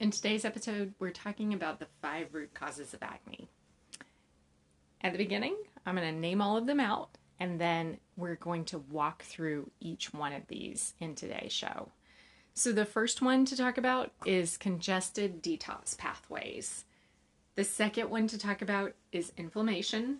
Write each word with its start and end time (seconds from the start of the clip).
In 0.00 0.12
today's 0.12 0.44
episode, 0.44 0.94
we're 1.00 1.10
talking 1.10 1.52
about 1.52 1.80
the 1.80 1.88
five 2.00 2.32
root 2.32 2.54
causes 2.54 2.94
of 2.94 3.02
acne. 3.02 3.48
At 5.00 5.10
the 5.10 5.18
beginning, 5.18 5.56
I'm 5.84 5.96
going 5.96 6.14
to 6.14 6.20
name 6.20 6.40
all 6.40 6.56
of 6.56 6.66
them 6.66 6.78
out, 6.78 7.18
and 7.40 7.60
then 7.60 7.98
we're 8.16 8.36
going 8.36 8.64
to 8.66 8.78
walk 8.78 9.24
through 9.24 9.72
each 9.80 10.14
one 10.14 10.32
of 10.32 10.46
these 10.46 10.94
in 11.00 11.16
today's 11.16 11.52
show. 11.52 11.88
So, 12.54 12.70
the 12.70 12.84
first 12.84 13.22
one 13.22 13.44
to 13.46 13.56
talk 13.56 13.76
about 13.76 14.12
is 14.24 14.56
congested 14.56 15.42
detox 15.42 15.98
pathways. 15.98 16.84
The 17.56 17.64
second 17.64 18.08
one 18.08 18.28
to 18.28 18.38
talk 18.38 18.62
about 18.62 18.92
is 19.10 19.32
inflammation. 19.36 20.18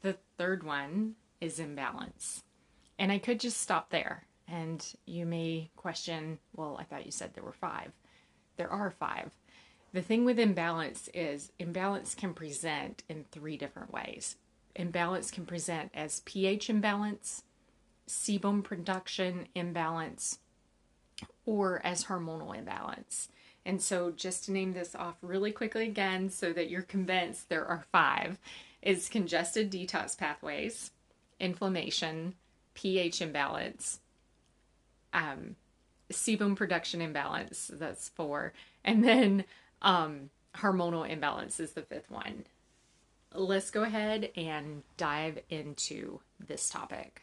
The 0.00 0.16
third 0.38 0.62
one 0.62 1.16
is 1.42 1.60
imbalance. 1.60 2.42
And 2.98 3.12
I 3.12 3.18
could 3.18 3.38
just 3.38 3.60
stop 3.60 3.90
there. 3.90 4.24
And 4.48 4.82
you 5.04 5.26
may 5.26 5.68
question, 5.76 6.38
well, 6.54 6.78
I 6.80 6.84
thought 6.84 7.04
you 7.04 7.12
said 7.12 7.34
there 7.34 7.44
were 7.44 7.52
five. 7.52 7.92
There 8.56 8.70
are 8.70 8.90
five. 8.90 9.30
The 9.92 10.02
thing 10.02 10.24
with 10.24 10.38
imbalance 10.38 11.08
is 11.14 11.52
imbalance 11.58 12.14
can 12.14 12.34
present 12.34 13.02
in 13.08 13.24
three 13.24 13.56
different 13.56 13.92
ways. 13.92 14.36
Imbalance 14.74 15.30
can 15.30 15.46
present 15.46 15.90
as 15.94 16.20
pH 16.26 16.68
imbalance, 16.68 17.44
sebum 18.08 18.62
production 18.62 19.48
imbalance, 19.54 20.38
or 21.46 21.80
as 21.84 22.04
hormonal 22.04 22.56
imbalance. 22.56 23.28
And 23.64 23.80
so, 23.82 24.12
just 24.12 24.44
to 24.44 24.52
name 24.52 24.74
this 24.74 24.94
off 24.94 25.16
really 25.22 25.50
quickly 25.50 25.84
again 25.84 26.30
so 26.30 26.52
that 26.52 26.70
you're 26.70 26.82
convinced 26.82 27.48
there 27.48 27.66
are 27.66 27.84
five, 27.90 28.38
is 28.82 29.08
congested 29.08 29.72
detox 29.72 30.16
pathways, 30.16 30.92
inflammation, 31.40 32.34
pH 32.74 33.22
imbalance, 33.22 34.00
um, 35.12 35.56
sebum 36.12 36.56
production 36.56 37.00
imbalance, 37.00 37.70
that's 37.72 38.08
four, 38.10 38.52
and 38.84 39.02
then 39.02 39.44
um, 39.82 40.30
hormonal 40.56 41.08
imbalance 41.08 41.60
is 41.60 41.72
the 41.72 41.82
fifth 41.82 42.10
one. 42.10 42.44
Let's 43.34 43.70
go 43.70 43.82
ahead 43.82 44.30
and 44.36 44.82
dive 44.96 45.40
into 45.50 46.20
this 46.38 46.70
topic. 46.70 47.22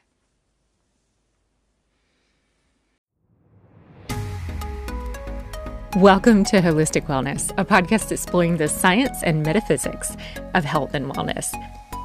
Welcome 5.95 6.43
to 6.45 6.59
Holistic 6.59 7.05
Wellness, 7.05 7.51
a 7.57 7.63
podcast 7.63 8.11
exploring 8.11 8.57
the 8.57 8.67
science 8.67 9.21
and 9.23 9.43
metaphysics 9.43 10.17
of 10.55 10.65
health 10.65 10.95
and 10.95 11.05
wellness. 11.05 11.53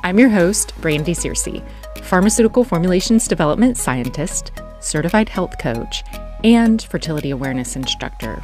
I'm 0.04 0.18
your 0.18 0.28
host, 0.28 0.74
Brandy 0.80 1.14
Searcy, 1.14 1.66
pharmaceutical 2.02 2.64
formulations 2.64 3.26
development 3.26 3.78
scientist, 3.78 4.52
certified 4.80 5.28
health 5.28 5.58
coach, 5.58 6.04
and 6.44 6.82
fertility 6.82 7.30
awareness 7.30 7.76
instructor. 7.76 8.42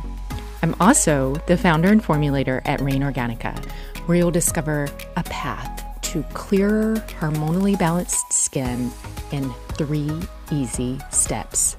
I'm 0.62 0.75
also 0.81 1.34
the 1.47 1.56
founder 1.56 1.89
and 1.89 2.03
formulator 2.03 2.62
at 2.64 2.81
Rain 2.81 3.03
Organica, 3.03 3.55
where 4.06 4.17
you'll 4.17 4.31
discover 4.31 4.89
a 5.17 5.23
path 5.25 6.00
to 6.03 6.22
clearer, 6.34 6.95
hormonally 7.20 7.78
balanced 7.78 8.33
skin 8.33 8.91
in 9.33 9.53
three 9.72 10.11
easy 10.50 10.98
steps. 11.11 11.77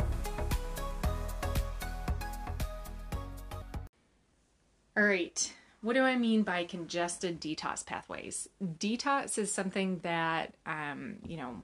All 4.97 5.03
right. 5.03 5.53
What 5.81 5.93
do 5.93 6.01
I 6.01 6.15
mean 6.15 6.43
by 6.43 6.63
congested 6.63 7.39
detox 7.39 7.85
pathways? 7.85 8.47
Detox 8.63 9.37
is 9.37 9.51
something 9.51 9.99
that, 9.99 10.55
um, 10.65 11.17
you 11.27 11.37
know, 11.37 11.61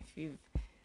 if 0.00 0.16
you've 0.16 0.38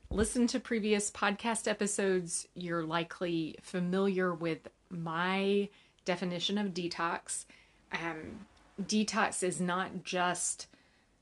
listened 0.10 0.50
to 0.50 0.60
previous 0.60 1.12
podcast 1.12 1.68
episodes, 1.68 2.48
you're 2.56 2.84
likely 2.84 3.56
familiar 3.62 4.34
with 4.34 4.68
my 4.90 5.70
definition 6.06 6.58
of 6.58 6.74
detox. 6.74 7.46
Um, 7.92 8.46
detox 8.82 9.44
is 9.44 9.60
not 9.60 10.04
just 10.04 10.68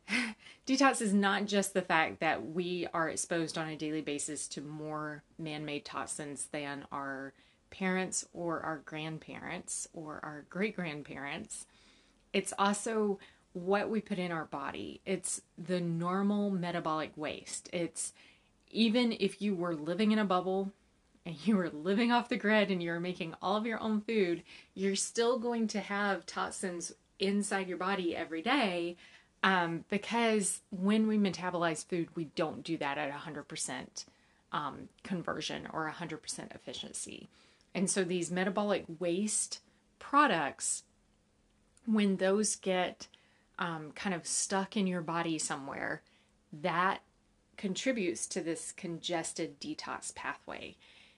detox 0.67 1.01
is 1.01 1.13
not 1.13 1.45
just 1.45 1.73
the 1.73 1.81
fact 1.81 2.19
that 2.19 2.45
we 2.51 2.87
are 2.93 3.09
exposed 3.09 3.57
on 3.57 3.67
a 3.67 3.75
daily 3.75 4.01
basis 4.01 4.47
to 4.49 4.61
more 4.61 5.23
man-made 5.39 5.83
toxins 5.83 6.47
than 6.51 6.85
our 6.91 7.33
parents 7.71 8.25
or 8.33 8.61
our 8.61 8.77
grandparents 8.85 9.87
or 9.93 10.19
our 10.23 10.45
great 10.49 10.75
grandparents. 10.75 11.65
It's 12.33 12.53
also 12.59 13.19
what 13.53 13.89
we 13.89 14.01
put 14.01 14.19
in 14.19 14.31
our 14.31 14.45
body. 14.45 15.01
It's 15.05 15.41
the 15.57 15.79
normal 15.79 16.51
metabolic 16.51 17.11
waste. 17.15 17.69
It's 17.73 18.13
even 18.75 19.15
if 19.19 19.41
you 19.41 19.55
were 19.55 19.75
living 19.75 20.11
in 20.11 20.19
a 20.19 20.25
bubble 20.25 20.71
and 21.25 21.35
you 21.47 21.55
were 21.55 21.69
living 21.69 22.11
off 22.11 22.29
the 22.29 22.37
grid 22.37 22.69
and 22.69 22.83
you're 22.83 22.99
making 22.99 23.33
all 23.41 23.55
of 23.55 23.65
your 23.65 23.79
own 23.79 24.01
food, 24.01 24.43
you're 24.73 24.95
still 24.95 25.39
going 25.39 25.67
to 25.67 25.79
have 25.79 26.25
toxins 26.25 26.91
inside 27.19 27.67
your 27.67 27.77
body 27.77 28.15
every 28.15 28.41
day 28.41 28.97
um, 29.43 29.85
because 29.89 30.61
when 30.71 31.07
we 31.07 31.17
metabolize 31.17 31.85
food, 31.85 32.09
we 32.15 32.25
don't 32.35 32.63
do 32.63 32.77
that 32.77 32.97
at 32.97 33.13
100% 33.13 34.05
um, 34.51 34.89
conversion 35.03 35.67
or 35.71 35.91
100% 35.91 36.55
efficiency. 36.55 37.29
And 37.73 37.89
so 37.89 38.03
these 38.03 38.31
metabolic 38.31 38.85
waste 38.99 39.61
products, 39.99 40.83
when 41.85 42.17
those 42.17 42.55
get 42.55 43.07
um, 43.59 43.91
kind 43.93 44.15
of 44.15 44.25
stuck 44.25 44.75
in 44.75 44.87
your 44.87 45.01
body 45.01 45.37
somewhere, 45.37 46.01
that 46.61 47.01
contributes 47.57 48.27
to 48.27 48.41
this 48.41 48.71
congested 48.71 49.59
detox 49.59 50.13
pathway. 50.13 50.75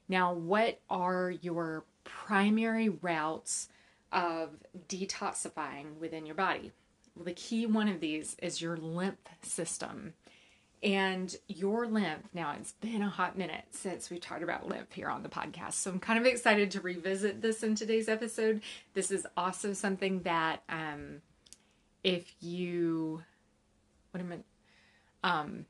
Now, 0.10 0.34
what 0.34 0.80
are 0.90 1.30
your 1.30 1.84
primary 2.04 2.90
routes 2.90 3.70
of 4.12 4.52
detoxifying 4.88 5.98
within 6.00 6.26
your 6.26 6.36
body? 6.36 6.72
Well, 7.16 7.26
the 7.26 7.34
key 7.34 7.66
one 7.66 7.88
of 7.88 8.00
these 8.00 8.36
is 8.42 8.62
your 8.62 8.78
lymph 8.78 9.18
system 9.42 10.14
and 10.84 11.36
your 11.48 11.88
lymph. 11.88 12.24
Now, 12.34 12.56
it's 12.60 12.74
been 12.74 13.02
a 13.02 13.10
hot 13.10 13.38
minute 13.38 13.66
since 13.72 14.10
we 14.10 14.20
talked 14.20 14.44
about 14.44 14.68
lymph 14.68 14.94
here 14.94 15.10
on 15.10 15.24
the 15.24 15.30
podcast, 15.30 15.74
so 15.74 15.92
I'm 15.92 16.00
kind 16.00 16.20
of 16.20 16.26
excited 16.26 16.72
to 16.72 16.82
revisit 16.82 17.42
this 17.42 17.64
in 17.64 17.76
today's 17.76 18.08
episode. 18.08 18.62
This 18.94 19.12
is 19.12 19.26
also 19.36 19.74
something 19.74 20.22
that, 20.22 20.62
um, 20.70 21.22
if 22.04 22.36
you, 22.40 23.24
what 24.12 24.22
am 24.22 24.44
I, 25.24 25.40
um, 25.40 25.66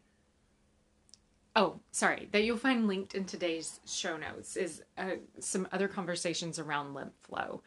oh, 1.57 1.79
sorry, 1.91 2.29
that 2.31 2.43
you'll 2.43 2.55
find 2.55 2.87
linked 2.87 3.15
in 3.15 3.25
today's 3.25 3.79
show 3.85 4.15
notes 4.15 4.55
is 4.55 4.83
uh, 4.97 5.15
some 5.39 5.67
other 5.71 5.87
conversations 5.87 6.59
around 6.59 6.93
lymph 6.93 7.15
flow. 7.23 7.61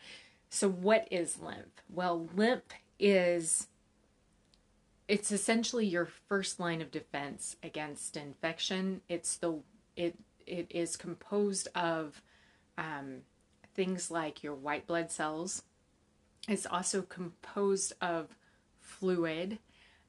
So, 0.48 0.68
what 0.68 1.08
is 1.10 1.40
lymph? 1.40 1.82
Well, 1.92 2.28
lymph 2.34 2.62
is 2.98 3.66
it's 5.08 5.32
essentially 5.32 5.86
your 5.86 6.06
first 6.06 6.60
line 6.60 6.80
of 6.80 6.92
defense 6.92 7.56
against 7.64 8.16
infection. 8.16 9.00
It's 9.08 9.36
the 9.36 9.58
it 9.96 10.16
it 10.46 10.68
is 10.70 10.96
composed 10.96 11.68
of 11.74 12.22
um, 12.78 13.22
things 13.74 14.10
like 14.10 14.44
your 14.44 14.54
white 14.54 14.86
blood 14.86 15.10
cells. 15.10 15.64
It's 16.48 16.66
also 16.66 17.02
composed 17.02 17.92
of 18.00 18.36
fluid. 18.78 19.58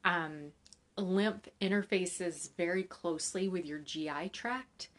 Um, 0.05 0.51
lymph 0.97 1.47
interfaces 1.61 2.55
very 2.57 2.83
closely 2.83 3.47
with 3.47 3.65
your 3.65 3.79
GI 3.79 4.29
tract, 4.31 4.89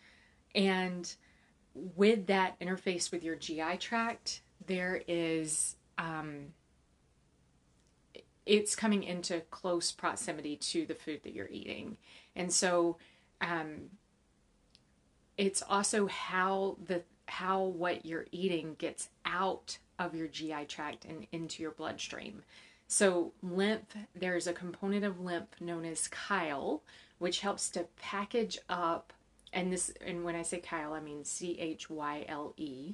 and 0.55 1.13
with 1.75 2.27
that 2.27 2.59
interface 2.61 3.11
with 3.11 3.25
your 3.25 3.37
GI 3.37 3.79
tract, 3.79 4.43
there 4.67 5.03
is 5.07 5.77
um, 5.99 6.49
it's 8.47 8.75
coming 8.75 9.03
into 9.03 9.41
close 9.51 9.93
proximity 9.93 10.57
to 10.57 10.85
the 10.87 10.95
food 10.95 11.21
that 11.23 11.33
you're 11.33 11.49
eating. 11.49 11.97
And 12.35 12.53
so 12.53 12.97
um, 13.41 13.91
it's 15.37 15.63
also 15.63 16.07
how 16.07 16.77
the 16.85 17.03
how 17.27 17.63
what 17.63 18.05
you're 18.05 18.27
eating 18.33 18.75
gets 18.79 19.09
out 19.25 19.79
of 19.99 20.15
your 20.15 20.27
GI 20.27 20.67
tract 20.67 21.05
and 21.05 21.27
into 21.33 21.63
your 21.63 21.71
bloodstream. 21.71 22.43
So 22.93 23.33
lymph, 23.43 23.97
there's 24.15 24.47
a 24.47 24.53
component 24.53 25.03
of 25.03 25.19
lymph 25.19 25.59
known 25.63 25.87
as 25.87 26.11
chyle, 26.11 26.83
which 27.19 27.41
helps 27.41 27.71
to 27.71 27.87
package 27.99 28.59
up 28.69 29.15
and 29.51 29.73
this 29.73 29.95
and 30.07 30.25
when 30.25 30.37
I 30.37 30.43
say 30.43 30.61
chyle, 30.61 30.93
I 30.93 31.01
mean 31.01 31.25
C 31.25 31.59
H 31.59 31.89
Y 31.89 32.27
L 32.29 32.53
E. 32.59 32.93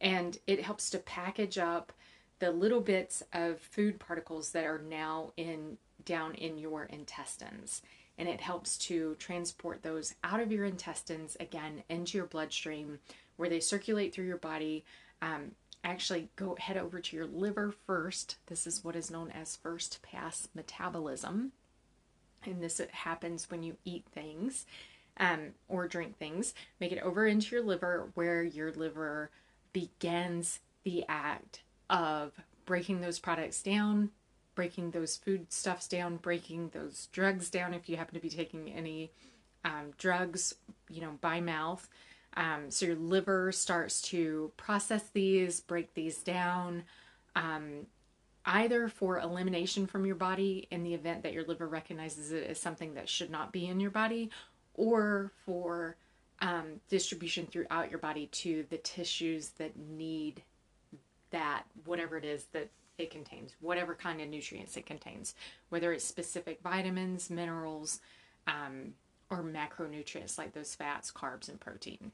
And 0.00 0.38
it 0.46 0.62
helps 0.62 0.88
to 0.90 0.98
package 0.98 1.58
up 1.58 1.92
the 2.38 2.50
little 2.50 2.80
bits 2.80 3.22
of 3.34 3.60
food 3.60 4.00
particles 4.00 4.52
that 4.52 4.64
are 4.64 4.80
now 4.80 5.34
in 5.36 5.76
down 6.02 6.34
in 6.34 6.56
your 6.56 6.84
intestines 6.84 7.82
and 8.16 8.30
it 8.30 8.40
helps 8.40 8.78
to 8.78 9.14
transport 9.18 9.82
those 9.82 10.14
out 10.24 10.40
of 10.40 10.50
your 10.50 10.64
intestines 10.64 11.36
again 11.38 11.82
into 11.90 12.16
your 12.16 12.26
bloodstream 12.26 12.98
where 13.36 13.50
they 13.50 13.60
circulate 13.60 14.14
through 14.14 14.26
your 14.26 14.38
body 14.38 14.86
um, 15.20 15.50
actually 15.84 16.28
go 16.36 16.56
head 16.58 16.76
over 16.76 17.00
to 17.00 17.16
your 17.16 17.26
liver 17.26 17.72
first. 17.86 18.36
This 18.46 18.66
is 18.66 18.84
what 18.84 18.96
is 18.96 19.10
known 19.10 19.30
as 19.30 19.56
first 19.56 20.02
pass 20.02 20.48
metabolism. 20.54 21.52
And 22.44 22.62
this 22.62 22.80
happens 22.92 23.50
when 23.50 23.62
you 23.62 23.76
eat 23.84 24.04
things 24.12 24.66
um, 25.18 25.54
or 25.68 25.88
drink 25.88 26.18
things. 26.18 26.54
Make 26.80 26.92
it 26.92 27.02
over 27.02 27.26
into 27.26 27.56
your 27.56 27.64
liver 27.64 28.10
where 28.14 28.42
your 28.42 28.72
liver 28.72 29.30
begins 29.72 30.60
the 30.84 31.04
act 31.08 31.62
of 31.90 32.32
breaking 32.64 33.00
those 33.00 33.18
products 33.18 33.62
down, 33.62 34.10
breaking 34.54 34.90
those 34.90 35.16
foodstuffs 35.16 35.88
down, 35.88 36.16
breaking 36.16 36.70
those 36.70 37.08
drugs 37.12 37.50
down 37.50 37.74
if 37.74 37.88
you 37.88 37.96
happen 37.96 38.14
to 38.14 38.20
be 38.20 38.30
taking 38.30 38.70
any 38.70 39.10
um, 39.64 39.92
drugs, 39.98 40.54
you 40.88 41.00
know, 41.00 41.18
by 41.20 41.40
mouth. 41.40 41.88
Um, 42.36 42.70
so 42.70 42.86
your 42.86 42.96
liver 42.96 43.52
starts 43.52 44.00
to 44.02 44.52
process 44.56 45.04
these, 45.12 45.60
break 45.60 45.94
these 45.94 46.18
down, 46.18 46.84
um, 47.34 47.86
either 48.44 48.88
for 48.88 49.18
elimination 49.18 49.86
from 49.86 50.06
your 50.06 50.14
body 50.14 50.68
in 50.70 50.82
the 50.82 50.94
event 50.94 51.22
that 51.22 51.32
your 51.32 51.44
liver 51.44 51.66
recognizes 51.66 52.32
it 52.32 52.48
as 52.48 52.58
something 52.60 52.94
that 52.94 53.08
should 53.08 53.30
not 53.30 53.52
be 53.52 53.66
in 53.66 53.80
your 53.80 53.90
body, 53.90 54.30
or 54.74 55.32
for 55.44 55.96
um, 56.40 56.80
distribution 56.88 57.46
throughout 57.46 57.90
your 57.90 57.98
body 57.98 58.26
to 58.26 58.64
the 58.70 58.78
tissues 58.78 59.50
that 59.58 59.76
need 59.76 60.42
that, 61.30 61.64
whatever 61.84 62.16
it 62.16 62.24
is 62.24 62.44
that 62.52 62.68
it 62.96 63.10
contains, 63.10 63.54
whatever 63.60 63.94
kind 63.94 64.20
of 64.20 64.28
nutrients 64.28 64.76
it 64.76 64.86
contains, 64.86 65.34
whether 65.68 65.92
it's 65.92 66.04
specific 66.04 66.60
vitamins, 66.62 67.30
minerals, 67.30 68.00
um, 68.46 68.94
or 69.30 69.42
macronutrients 69.42 70.38
like 70.38 70.52
those 70.52 70.74
fats, 70.74 71.12
carbs, 71.12 71.48
and 71.48 71.60
protein. 71.60 72.12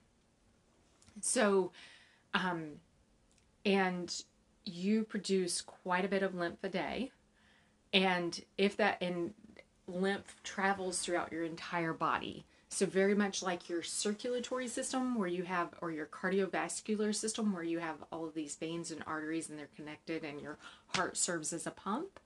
So, 1.20 1.72
um, 2.32 2.80
and 3.64 4.14
you 4.64 5.04
produce 5.04 5.60
quite 5.60 6.04
a 6.04 6.08
bit 6.08 6.22
of 6.22 6.34
lymph 6.34 6.62
a 6.62 6.68
day. 6.68 7.12
And 7.92 8.40
if 8.58 8.76
that 8.78 9.00
in 9.00 9.34
lymph 9.86 10.42
travels 10.42 11.00
throughout 11.00 11.30
your 11.30 11.44
entire 11.44 11.92
body, 11.92 12.44
so 12.74 12.86
very 12.86 13.14
much 13.14 13.40
like 13.40 13.68
your 13.68 13.84
circulatory 13.84 14.66
system 14.66 15.14
where 15.14 15.28
you 15.28 15.44
have 15.44 15.68
or 15.80 15.92
your 15.92 16.06
cardiovascular 16.06 17.14
system 17.14 17.52
where 17.52 17.62
you 17.62 17.78
have 17.78 17.96
all 18.10 18.26
of 18.26 18.34
these 18.34 18.56
veins 18.56 18.90
and 18.90 19.04
arteries 19.06 19.48
and 19.48 19.56
they're 19.56 19.68
connected 19.76 20.24
and 20.24 20.40
your 20.40 20.58
heart 20.88 21.16
serves 21.16 21.52
as 21.52 21.68
a 21.68 21.70
pump. 21.70 22.18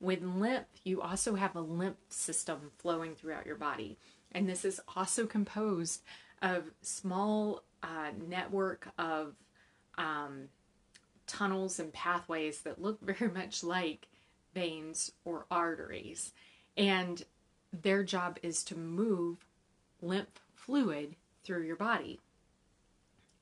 With 0.00 0.20
lymph, 0.20 0.66
you 0.82 1.00
also 1.00 1.36
have 1.36 1.54
a 1.54 1.60
lymph 1.60 1.98
system 2.08 2.72
flowing 2.78 3.14
throughout 3.14 3.46
your 3.46 3.54
body. 3.54 3.96
And 4.34 4.48
this 4.48 4.64
is 4.64 4.80
also 4.96 5.26
composed 5.26 6.02
of 6.40 6.70
small 6.80 7.62
uh, 7.82 8.10
network 8.28 8.88
of 8.98 9.34
um, 9.98 10.48
tunnels 11.26 11.78
and 11.78 11.92
pathways 11.92 12.62
that 12.62 12.80
look 12.80 13.00
very 13.02 13.30
much 13.30 13.62
like 13.62 14.08
veins 14.54 15.12
or 15.24 15.46
arteries. 15.50 16.32
And 16.76 17.22
their 17.72 18.02
job 18.02 18.38
is 18.42 18.62
to 18.64 18.76
move 18.76 19.38
lymph 20.00 20.40
fluid 20.54 21.16
through 21.44 21.64
your 21.64 21.76
body. 21.76 22.20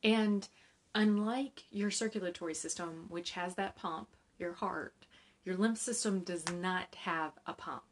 And 0.02 0.48
unlike 0.94 1.64
your 1.70 1.90
circulatory 1.90 2.54
system, 2.54 3.06
which 3.08 3.32
has 3.32 3.54
that 3.56 3.76
pump, 3.76 4.08
your 4.38 4.54
heart, 4.54 4.94
your 5.44 5.56
lymph 5.56 5.78
system 5.78 6.20
does 6.20 6.48
not 6.50 6.94
have 6.94 7.32
a 7.46 7.52
pump. 7.52 7.89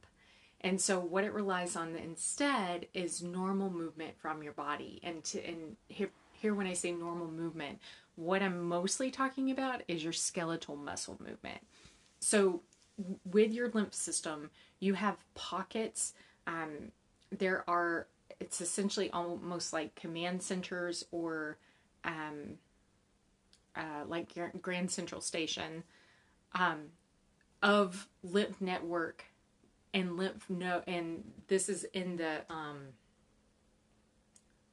And 0.61 0.81
so 0.81 0.99
what 0.99 1.25
it 1.25 1.33
relies 1.33 1.77
on 1.77 1.95
instead 1.97 2.87
is 2.93 3.23
normal 3.23 3.71
movement 3.71 4.19
from 4.19 4.43
your 4.43 4.53
body. 4.53 5.01
And 5.03 5.23
to 5.25 5.45
and 5.47 5.77
here, 5.89 6.11
here 6.33 6.55
when 6.55 6.67
I 6.67 6.73
say 6.73 6.93
normal 6.93 7.31
movement, 7.31 7.79
what 8.17 8.43
I'm 8.43 8.63
mostly 8.63 9.11
talking 9.11 9.51
about 9.51 9.83
is 9.87 10.03
your 10.03 10.13
skeletal 10.13 10.77
muscle 10.77 11.17
movement. 11.25 11.61
So 12.19 12.63
with 13.25 13.53
your 13.53 13.71
lymph 13.71 13.95
system, 13.95 14.51
you 14.81 14.95
have 14.95 15.17
pockets. 15.35 16.15
Um, 16.47 16.91
there 17.31 17.69
are 17.69 18.09
it's 18.41 18.61
essentially 18.61 19.11
almost 19.11 19.73
like 19.73 19.95
command 19.95 20.43
centers 20.43 21.05
or 21.11 21.59
um, 22.05 22.59
uh, 23.77 24.05
like 24.07 24.29
Grand 24.61 24.91
Central 24.91 25.21
Station 25.21 25.85
um, 26.55 26.87
of 27.63 28.09
lymph 28.23 28.61
network 28.61 29.25
and 29.95 30.17
lymph 30.17 30.49
node, 30.49 30.85
and 30.87 31.25
this 31.49 31.69
is 31.69 31.85
in 31.85 32.17
the 32.17 32.43
um, 32.51 32.79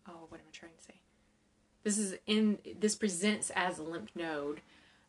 oh, 0.07 0.25
what 0.29 0.39
am 0.39 0.45
I 0.47 0.51
trying 0.51 0.73
to 0.77 0.83
say? 0.83 1.00
This 1.83 1.97
is 1.97 2.15
in 2.25 2.59
this 2.79 2.95
presents 2.95 3.51
as 3.56 3.79
a 3.79 3.83
lymph 3.83 4.12
node, 4.15 4.62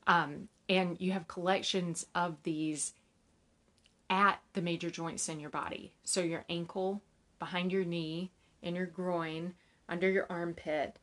um, 0.06 0.48
and 0.68 1.00
you 1.00 1.12
have 1.12 1.28
collections 1.28 2.06
of 2.14 2.36
these 2.42 2.92
at 4.08 4.40
the 4.52 4.62
major 4.62 4.90
joints 4.90 5.28
in 5.28 5.40
your 5.40 5.50
body. 5.50 5.92
So 6.04 6.20
your 6.20 6.44
ankle, 6.48 7.02
behind 7.38 7.72
your 7.72 7.84
knee, 7.84 8.30
in 8.62 8.76
your 8.76 8.86
groin, 8.86 9.54
under 9.88 10.10
your 10.10 10.26
armpit, 10.30 10.98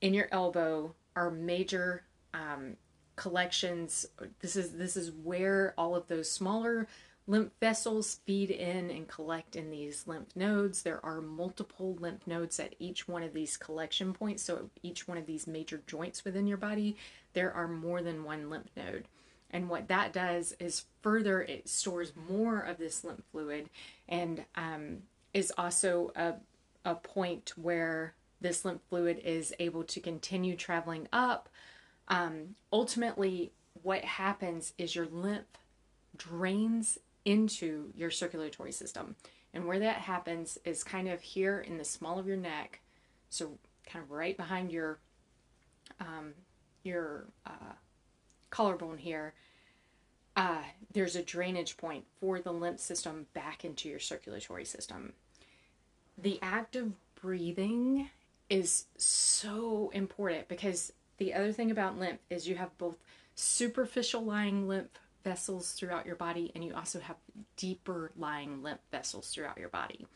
in 0.00 0.14
your 0.14 0.28
elbow 0.30 0.94
are 1.14 1.30
major 1.30 2.04
um, 2.34 2.76
collections. 3.16 4.06
This 4.40 4.56
is 4.56 4.72
this 4.72 4.96
is 4.96 5.10
where 5.10 5.74
all 5.76 5.96
of 5.96 6.06
those 6.06 6.30
smaller 6.30 6.86
lymph 7.26 7.52
vessels 7.60 8.20
feed 8.24 8.50
in 8.50 8.90
and 8.90 9.08
collect 9.08 9.56
in 9.56 9.70
these 9.70 10.06
lymph 10.06 10.34
nodes. 10.36 10.82
There 10.82 11.04
are 11.04 11.20
multiple 11.20 11.96
lymph 11.98 12.26
nodes 12.26 12.60
at 12.60 12.74
each 12.78 13.08
one 13.08 13.22
of 13.22 13.34
these 13.34 13.56
collection 13.56 14.12
points. 14.12 14.42
So 14.42 14.70
each 14.82 15.08
one 15.08 15.18
of 15.18 15.26
these 15.26 15.46
major 15.46 15.82
joints 15.86 16.24
within 16.24 16.46
your 16.46 16.58
body, 16.58 16.96
there 17.32 17.52
are 17.52 17.68
more 17.68 18.02
than 18.02 18.24
one 18.24 18.48
lymph 18.48 18.70
node. 18.76 19.06
And 19.50 19.68
what 19.68 19.88
that 19.88 20.12
does 20.12 20.54
is 20.58 20.84
further 21.02 21.42
it 21.42 21.68
stores 21.68 22.12
more 22.28 22.60
of 22.60 22.78
this 22.78 23.04
lymph 23.04 23.22
fluid 23.32 23.70
and 24.08 24.44
um, 24.54 24.98
is 25.34 25.52
also 25.56 26.12
a 26.14 26.34
a 26.86 26.94
point 26.94 27.52
where 27.56 28.14
this 28.40 28.64
lymph 28.64 28.80
fluid 28.88 29.20
is 29.24 29.52
able 29.58 29.82
to 29.82 30.00
continue 30.00 30.56
traveling 30.56 31.08
up. 31.12 31.48
Um, 32.08 32.54
ultimately, 32.72 33.50
what 33.82 34.04
happens 34.04 34.72
is 34.78 34.94
your 34.94 35.06
lymph 35.06 35.46
drains 36.16 36.96
into 37.26 37.92
your 37.94 38.10
circulatory 38.10 38.72
system. 38.72 39.16
And 39.52 39.66
where 39.66 39.78
that 39.78 39.96
happens 39.96 40.58
is 40.64 40.82
kind 40.82 41.08
of 41.08 41.20
here 41.20 41.60
in 41.60 41.76
the 41.76 41.84
small 41.84 42.18
of 42.18 42.26
your 42.26 42.36
neck, 42.38 42.80
so 43.28 43.58
kind 43.86 44.02
of 44.02 44.10
right 44.10 44.36
behind 44.36 44.72
your 44.72 44.98
um, 46.00 46.32
your 46.82 47.26
uh, 47.46 47.74
collarbone 48.48 48.98
here. 48.98 49.34
Uh, 50.34 50.62
there's 50.92 51.16
a 51.16 51.22
drainage 51.22 51.76
point 51.76 52.04
for 52.20 52.40
the 52.40 52.52
lymph 52.52 52.80
system 52.80 53.26
back 53.34 53.64
into 53.64 53.88
your 53.88 53.98
circulatory 53.98 54.64
system 54.64 55.12
the 56.18 56.38
act 56.42 56.76
of 56.76 56.92
breathing 57.20 58.10
is 58.48 58.86
so 58.96 59.90
important 59.92 60.48
because 60.48 60.92
the 61.18 61.34
other 61.34 61.52
thing 61.52 61.70
about 61.70 61.98
lymph 61.98 62.20
is 62.30 62.48
you 62.48 62.56
have 62.56 62.76
both 62.78 62.96
superficial 63.34 64.22
lying 64.22 64.68
lymph 64.68 64.98
vessels 65.26 65.72
throughout 65.72 66.06
your 66.06 66.14
body 66.14 66.52
and 66.54 66.64
you 66.64 66.72
also 66.72 67.00
have 67.00 67.16
deeper 67.56 68.12
lying 68.16 68.62
lymph 68.62 68.78
vessels 68.92 69.28
throughout 69.28 69.58
your 69.58 69.68
body. 69.68 70.06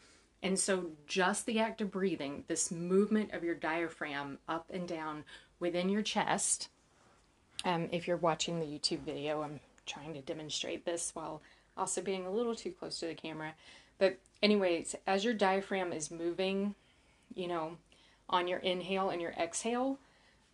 And 0.40 0.56
so, 0.56 0.92
just 1.08 1.46
the 1.46 1.58
act 1.58 1.80
of 1.80 1.90
breathing, 1.90 2.44
this 2.46 2.70
movement 2.70 3.32
of 3.32 3.42
your 3.42 3.56
diaphragm 3.56 4.38
up 4.48 4.66
and 4.72 4.86
down 4.86 5.24
within 5.58 5.88
your 5.90 6.02
chest. 6.02 6.68
Um, 7.64 7.88
if 7.90 8.06
you're 8.06 8.16
watching 8.16 8.60
the 8.60 8.66
YouTube 8.66 9.00
video, 9.00 9.42
I'm 9.42 9.58
trying 9.84 10.14
to 10.14 10.20
demonstrate 10.20 10.84
this 10.84 11.10
while 11.12 11.42
also 11.76 12.00
being 12.00 12.24
a 12.24 12.30
little 12.30 12.54
too 12.54 12.70
close 12.70 13.00
to 13.00 13.06
the 13.06 13.14
camera. 13.14 13.52
But 13.98 14.16
anyways, 14.42 14.94
as 15.08 15.24
your 15.24 15.34
diaphragm 15.34 15.92
is 15.92 16.10
moving, 16.10 16.76
you 17.34 17.48
know, 17.48 17.76
on 18.28 18.46
your 18.46 18.60
inhale 18.60 19.10
and 19.10 19.20
your 19.20 19.32
exhale, 19.32 19.98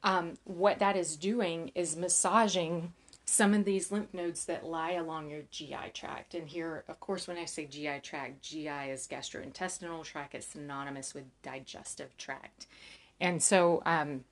um, 0.02 0.34
what 0.44 0.78
that 0.78 0.96
is 0.96 1.14
doing 1.14 1.70
is 1.74 1.94
massaging 1.94 2.92
some 3.26 3.54
of 3.54 3.64
these 3.64 3.90
lymph 3.90 4.14
nodes 4.14 4.44
that 4.44 4.64
lie 4.64 4.92
along 4.92 5.30
your 5.30 5.42
GI 5.50 5.90
tract. 5.92 6.34
And 6.34 6.48
here, 6.48 6.84
of 6.88 7.00
course, 7.00 7.26
when 7.26 7.36
I 7.36 7.44
say 7.44 7.66
GI 7.66 8.00
tract, 8.02 8.42
GI 8.42 8.90
is 8.90 9.08
gastrointestinal 9.08 10.04
tract. 10.04 10.34
It's 10.34 10.46
synonymous 10.46 11.12
with 11.12 11.24
digestive 11.42 12.16
tract. 12.16 12.66
And 13.20 13.42
so 13.42 13.82
um, 13.84 14.24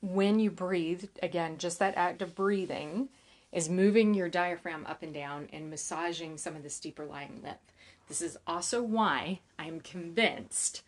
when 0.00 0.40
you 0.40 0.50
breathe, 0.50 1.04
again, 1.22 1.58
just 1.58 1.78
that 1.78 1.96
act 1.96 2.22
of 2.22 2.34
breathing 2.34 3.08
is 3.52 3.68
moving 3.68 4.14
your 4.14 4.28
diaphragm 4.28 4.84
up 4.86 5.02
and 5.02 5.14
down 5.14 5.48
and 5.52 5.70
massaging 5.70 6.38
some 6.38 6.56
of 6.56 6.64
the 6.64 6.76
deeper 6.80 7.04
lying 7.04 7.40
lymph. 7.42 7.58
This 8.08 8.20
is 8.20 8.36
also 8.46 8.82
why 8.82 9.40
I'm 9.58 9.80
convinced 9.80 10.82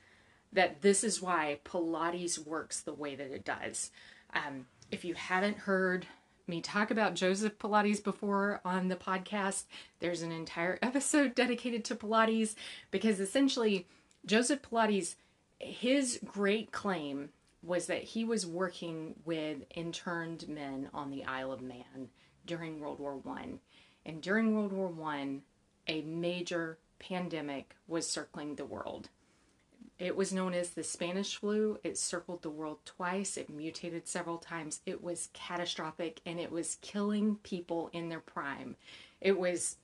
that 0.52 0.82
this 0.82 1.04
is 1.04 1.22
why 1.22 1.58
Pilates 1.64 2.44
works 2.44 2.80
the 2.80 2.92
way 2.92 3.14
that 3.14 3.30
it 3.30 3.44
does. 3.44 3.90
Um, 4.32 4.66
if 4.90 5.04
you 5.04 5.14
haven't 5.14 5.58
heard 5.58 6.06
me 6.46 6.60
talk 6.60 6.90
about 6.90 7.14
Joseph 7.14 7.58
Pilates 7.58 8.02
before 8.02 8.60
on 8.64 8.88
the 8.88 8.96
podcast, 8.96 9.64
there's 10.00 10.22
an 10.22 10.32
entire 10.32 10.78
episode 10.82 11.34
dedicated 11.34 11.84
to 11.86 11.94
Pilates 11.94 12.54
because 12.90 13.20
essentially, 13.20 13.86
Joseph 14.26 14.62
Pilates, 14.62 15.14
his 15.58 16.18
great 16.24 16.72
claim 16.72 17.30
was 17.62 17.86
that 17.86 18.02
he 18.02 18.24
was 18.24 18.46
working 18.46 19.14
with 19.24 19.64
interned 19.74 20.48
men 20.48 20.90
on 20.92 21.10
the 21.10 21.24
Isle 21.24 21.52
of 21.52 21.62
Man 21.62 22.10
during 22.46 22.80
World 22.80 23.00
War 23.00 23.16
One, 23.16 23.60
and 24.04 24.20
during 24.20 24.54
World 24.54 24.72
War 24.72 24.88
One, 24.88 25.42
a 25.86 26.02
major 26.02 26.78
pandemic 26.98 27.74
was 27.86 28.08
circling 28.08 28.54
the 28.54 28.64
world. 28.64 29.08
It 29.98 30.16
was 30.16 30.32
known 30.32 30.54
as 30.54 30.70
the 30.70 30.82
Spanish 30.82 31.36
flu. 31.36 31.78
It 31.84 31.96
circled 31.96 32.42
the 32.42 32.50
world 32.50 32.78
twice. 32.84 33.36
It 33.36 33.48
mutated 33.48 34.08
several 34.08 34.38
times. 34.38 34.80
It 34.86 35.02
was 35.02 35.28
catastrophic 35.32 36.20
and 36.26 36.40
it 36.40 36.50
was 36.50 36.78
killing 36.80 37.36
people 37.42 37.90
in 37.92 38.08
their 38.08 38.20
prime. 38.20 38.76
It 39.20 39.38
was 39.38 39.76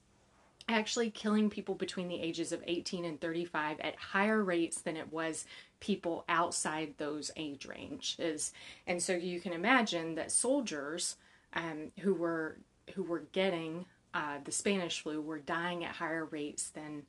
actually 0.68 1.10
killing 1.10 1.48
people 1.50 1.74
between 1.74 2.08
the 2.08 2.20
ages 2.20 2.52
of 2.52 2.62
18 2.66 3.04
and 3.04 3.20
35 3.20 3.80
at 3.80 3.96
higher 3.96 4.42
rates 4.42 4.80
than 4.80 4.96
it 4.96 5.12
was 5.12 5.44
people 5.78 6.24
outside 6.28 6.94
those 6.96 7.30
age 7.36 7.66
ranges. 7.66 8.52
And 8.86 9.02
so 9.02 9.14
you 9.14 9.40
can 9.40 9.52
imagine 9.52 10.16
that 10.16 10.32
soldiers 10.32 11.16
um, 11.54 11.92
who 12.00 12.14
were 12.14 12.58
who 12.94 13.02
were 13.04 13.24
getting 13.32 13.86
uh, 14.12 14.38
the 14.44 14.52
Spanish 14.52 15.02
flu 15.02 15.20
were 15.20 15.38
dying 15.38 15.84
at 15.84 15.94
higher 15.94 16.24
rates 16.24 16.70
than 16.70 17.04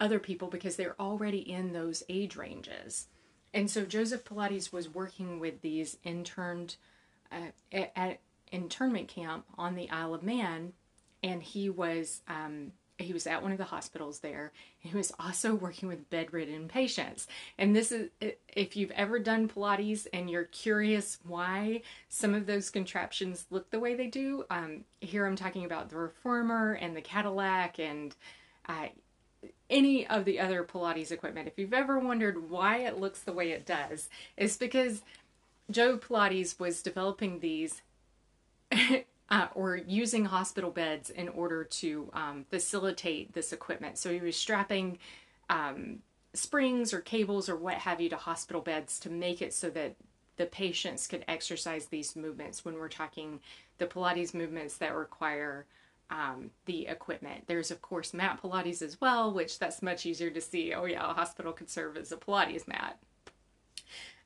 other 0.00 0.18
people 0.18 0.48
because 0.48 0.76
they're 0.76 1.00
already 1.00 1.38
in 1.38 1.72
those 1.72 2.02
age 2.08 2.36
ranges. 2.36 3.06
And 3.54 3.70
so 3.70 3.84
Joseph 3.84 4.24
Pilates 4.24 4.72
was 4.72 4.88
working 4.88 5.38
with 5.38 5.60
these 5.60 5.98
interned 6.04 6.76
uh, 7.30 7.82
at 7.94 8.20
internment 8.50 9.08
camp 9.08 9.44
on 9.56 9.74
the 9.74 9.90
Isle 9.90 10.14
of 10.14 10.22
Man, 10.22 10.72
and 11.22 11.42
he 11.42 11.70
was 11.70 12.22
um, 12.28 12.72
he 12.98 13.12
was 13.12 13.26
at 13.26 13.42
one 13.42 13.52
of 13.52 13.58
the 13.58 13.64
hospitals 13.64 14.20
there. 14.20 14.52
He 14.78 14.94
was 14.96 15.12
also 15.18 15.54
working 15.56 15.88
with 15.88 16.08
bedridden 16.10 16.68
patients. 16.68 17.26
And 17.58 17.74
this 17.74 17.92
is, 17.92 18.10
if 18.48 18.76
you've 18.76 18.90
ever 18.92 19.18
done 19.18 19.48
Pilates 19.48 20.06
and 20.12 20.30
you're 20.30 20.44
curious 20.44 21.18
why 21.26 21.82
some 22.08 22.34
of 22.34 22.46
those 22.46 22.70
contraptions 22.70 23.46
look 23.50 23.70
the 23.70 23.80
way 23.80 23.94
they 23.94 24.06
do, 24.06 24.44
um, 24.50 24.84
here 25.00 25.26
I'm 25.26 25.36
talking 25.36 25.64
about 25.64 25.90
the 25.90 25.96
Reformer 25.96 26.74
and 26.74 26.96
the 26.96 27.02
Cadillac 27.02 27.78
and 27.78 28.14
uh, 28.68 28.88
any 29.72 30.06
of 30.06 30.24
the 30.24 30.38
other 30.38 30.62
Pilates 30.62 31.10
equipment. 31.10 31.48
If 31.48 31.58
you've 31.58 31.72
ever 31.72 31.98
wondered 31.98 32.50
why 32.50 32.78
it 32.78 33.00
looks 33.00 33.20
the 33.20 33.32
way 33.32 33.50
it 33.50 33.66
does, 33.66 34.08
it's 34.36 34.56
because 34.56 35.02
Joe 35.70 35.98
Pilates 35.98 36.60
was 36.60 36.82
developing 36.82 37.40
these 37.40 37.82
uh, 39.30 39.48
or 39.54 39.76
using 39.76 40.26
hospital 40.26 40.70
beds 40.70 41.10
in 41.10 41.28
order 41.30 41.64
to 41.64 42.10
um, 42.12 42.44
facilitate 42.50 43.32
this 43.32 43.52
equipment. 43.52 43.98
So 43.98 44.12
he 44.12 44.20
was 44.20 44.36
strapping 44.36 44.98
um, 45.48 46.00
springs 46.34 46.92
or 46.92 47.00
cables 47.00 47.48
or 47.48 47.56
what 47.56 47.74
have 47.74 48.00
you 48.00 48.08
to 48.10 48.16
hospital 48.16 48.60
beds 48.60 48.98
to 49.00 49.10
make 49.10 49.42
it 49.42 49.54
so 49.54 49.70
that 49.70 49.96
the 50.36 50.46
patients 50.46 51.06
could 51.06 51.24
exercise 51.28 51.86
these 51.86 52.16
movements 52.16 52.64
when 52.64 52.74
we're 52.74 52.88
talking 52.88 53.40
the 53.78 53.86
Pilates 53.86 54.34
movements 54.34 54.76
that 54.76 54.94
require 54.94 55.66
um, 56.10 56.50
the 56.66 56.86
equipment. 56.86 57.44
There's 57.46 57.70
of 57.70 57.82
course 57.82 58.14
mat 58.14 58.40
Pilates 58.42 58.82
as 58.82 59.00
well, 59.00 59.32
which 59.32 59.58
that's 59.58 59.82
much 59.82 60.06
easier 60.06 60.30
to 60.30 60.40
see. 60.40 60.72
Oh 60.74 60.84
yeah, 60.84 61.10
a 61.10 61.14
hospital 61.14 61.52
could 61.52 61.70
serve 61.70 61.96
as 61.96 62.12
a 62.12 62.16
Pilates 62.16 62.68
mat. 62.68 62.98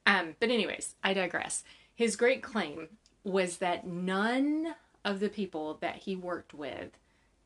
Um, 0.05 0.37
but 0.39 0.51
anyways, 0.51 0.95
I 1.03 1.15
digress. 1.15 1.65
His 1.95 2.17
great 2.17 2.43
claim 2.43 2.89
was 3.25 3.59
that 3.59 3.87
none 3.87 4.75
of 5.05 5.21
the 5.21 5.29
people 5.29 5.79
that 5.81 5.97
he 5.97 6.15
worked 6.15 6.55
with 6.55 6.99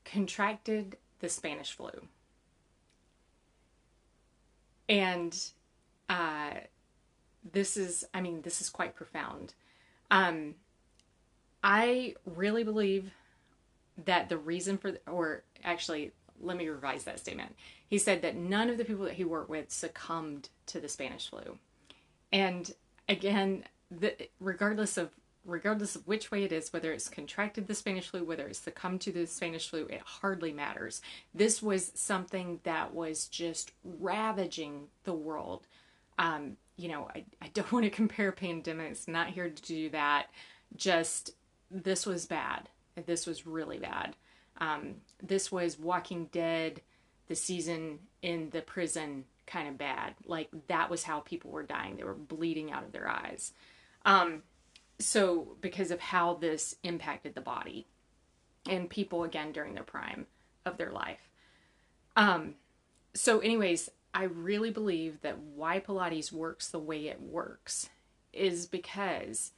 contracted 0.05 0.97
the 1.21 1.29
Spanish 1.29 1.73
flu. 1.73 1.91
And 4.89 5.39
uh, 6.09 6.51
this 7.53 7.77
is, 7.77 8.05
I 8.13 8.21
mean, 8.21 8.43
this 8.43 8.61
is 8.61 8.69
quite 8.69 8.97
profound. 8.97 9.55
Um, 10.11 10.57
I 11.63 12.15
really 12.25 12.65
believe 12.65 13.11
that 14.05 14.29
the 14.29 14.39
reason 14.39 14.79
for, 14.79 14.95
or 15.07 15.43
actually, 15.65 16.13
let 16.41 16.57
me 16.57 16.69
revise 16.69 17.05
that 17.05 17.21
statement. 17.21 17.55
He 17.87 17.99
said 17.99 18.23
that 18.23 18.37
none 18.37 18.71
of 18.71 18.79
the 18.79 18.85
people 18.85 19.05
that 19.05 19.15
he 19.15 19.25
worked 19.25 19.51
with 19.51 19.71
succumbed 19.71 20.49
to 20.67 20.81
the 20.81 20.89
Spanish 20.89 21.29
flu. 21.29 21.59
And 22.33 22.73
again, 23.09 23.65
the, 23.91 24.15
regardless 24.39 24.97
of 24.97 25.11
regardless 25.45 25.97
of 25.97 26.07
which 26.07 26.31
way 26.31 26.45
it 26.45 26.53
is, 26.53 26.73
whether 26.73 26.93
it's 26.93 27.09
contracted 27.09 27.67
the 27.67 27.75
Spanish 27.75 28.09
flu, 28.09 28.25
whether 28.25 28.47
it's 28.47 28.59
succumbed 28.59 29.01
to 29.01 29.13
the 29.13 29.27
Spanish 29.27 29.69
flu, 29.69 29.87
it 29.87 30.03
hardly 30.05 30.53
matters. 30.53 31.01
This 31.35 31.63
was 31.63 31.93
something 31.95 32.61
that 32.65 32.95
was 32.95 33.27
just 33.27 33.73
ravaging 33.83 34.89
the 35.05 35.15
world. 35.15 35.67
Um, 36.19 36.57
you 36.77 36.89
know, 36.89 37.09
I, 37.15 37.25
I 37.41 37.49
don't 37.53 37.71
want 37.73 37.85
to 37.85 37.91
compare 37.91 38.33
pandemics, 38.33 39.09
not 39.09 39.29
here 39.29 39.49
to 39.49 39.63
do 39.63 39.91
that. 39.91 40.27
Just 40.77 41.33
this 41.71 42.07
was 42.07 42.27
bad. 42.27 42.69
This 43.07 43.27
was 43.27 43.47
really 43.47 43.79
bad. 43.79 44.17
Um, 44.59 44.97
this 45.23 45.51
was 45.51 45.79
Walking 45.79 46.27
Dead, 46.33 46.83
the 47.29 47.35
season 47.35 48.01
in 48.23 48.51
the 48.51 48.63
prison 48.63 49.25
kind 49.47 49.69
of 49.69 49.79
bad. 49.79 50.15
Like 50.27 50.49
that 50.69 50.91
was 50.91 51.03
how 51.03 51.21
people 51.21 51.51
were 51.51 51.63
dying. 51.63 51.97
They 51.97 52.05
were 52.05 52.15
bleeding 52.15 52.71
out 52.71 52.85
of 52.85 52.93
their 52.93 53.09
eyes. 53.09 53.53
Um, 54.05 54.43
so 55.01 55.57
because 55.61 55.91
of 55.91 55.99
how 55.99 56.35
this 56.35 56.77
impacted 56.83 57.35
the 57.35 57.41
body 57.41 57.87
and 58.69 58.89
people 58.89 59.25
again 59.25 59.53
during 59.53 59.75
their 59.75 59.83
prime 59.83 60.27
of 60.67 60.77
their 60.77 60.93
life 60.93 61.31
um 62.17 62.55
so 63.15 63.41
anyways 63.41 63.89
i 64.13 64.25
really 64.25 64.71
believe 64.71 65.21
that 65.23 65.39
why 65.39 65.81
pilates 65.81 66.31
works 66.31 66.69
the 66.69 66.79
way 66.79 67.09
it 67.09 67.21
works 67.21 67.89
is 68.33 68.67
because 68.67 69.53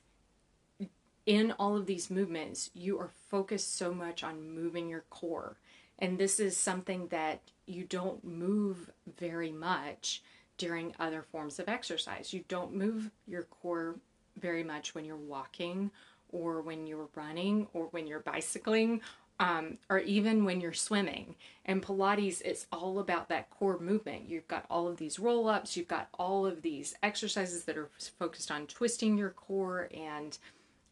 in 1.26 1.52
all 1.52 1.76
of 1.76 1.86
these 1.86 2.10
movements 2.10 2.70
you 2.74 2.98
are 2.98 3.10
focused 3.30 3.76
so 3.76 3.92
much 3.92 4.24
on 4.24 4.54
moving 4.54 4.88
your 4.88 5.04
core 5.10 5.56
and 5.98 6.18
this 6.18 6.40
is 6.40 6.56
something 6.56 7.06
that 7.08 7.40
you 7.66 7.84
don't 7.84 8.24
move 8.24 8.90
very 9.18 9.52
much 9.52 10.22
during 10.58 10.94
other 10.98 11.22
forms 11.22 11.58
of 11.58 11.68
exercise 11.68 12.32
you 12.32 12.44
don't 12.48 12.74
move 12.74 13.10
your 13.26 13.42
core 13.44 13.96
very 14.40 14.64
much 14.64 14.94
when 14.94 15.04
you're 15.04 15.16
walking 15.16 15.90
or 16.30 16.62
when 16.62 16.86
you're 16.86 17.08
running 17.14 17.66
or 17.74 17.86
when 17.90 18.06
you're 18.06 18.20
bicycling 18.20 19.00
um, 19.42 19.78
or 19.88 19.98
even 19.98 20.44
when 20.44 20.60
you're 20.60 20.72
swimming. 20.72 21.34
And 21.64 21.82
Pilates, 21.82 22.42
it's 22.44 22.66
all 22.70 23.00
about 23.00 23.28
that 23.28 23.50
core 23.50 23.78
movement. 23.78 24.28
You've 24.28 24.46
got 24.46 24.64
all 24.70 24.86
of 24.88 24.98
these 24.98 25.18
roll 25.18 25.48
ups, 25.48 25.76
you've 25.76 25.88
got 25.88 26.08
all 26.18 26.46
of 26.46 26.62
these 26.62 26.94
exercises 27.02 27.64
that 27.64 27.76
are 27.76 27.90
focused 28.18 28.50
on 28.50 28.66
twisting 28.66 29.18
your 29.18 29.30
core 29.30 29.88
and 29.92 30.38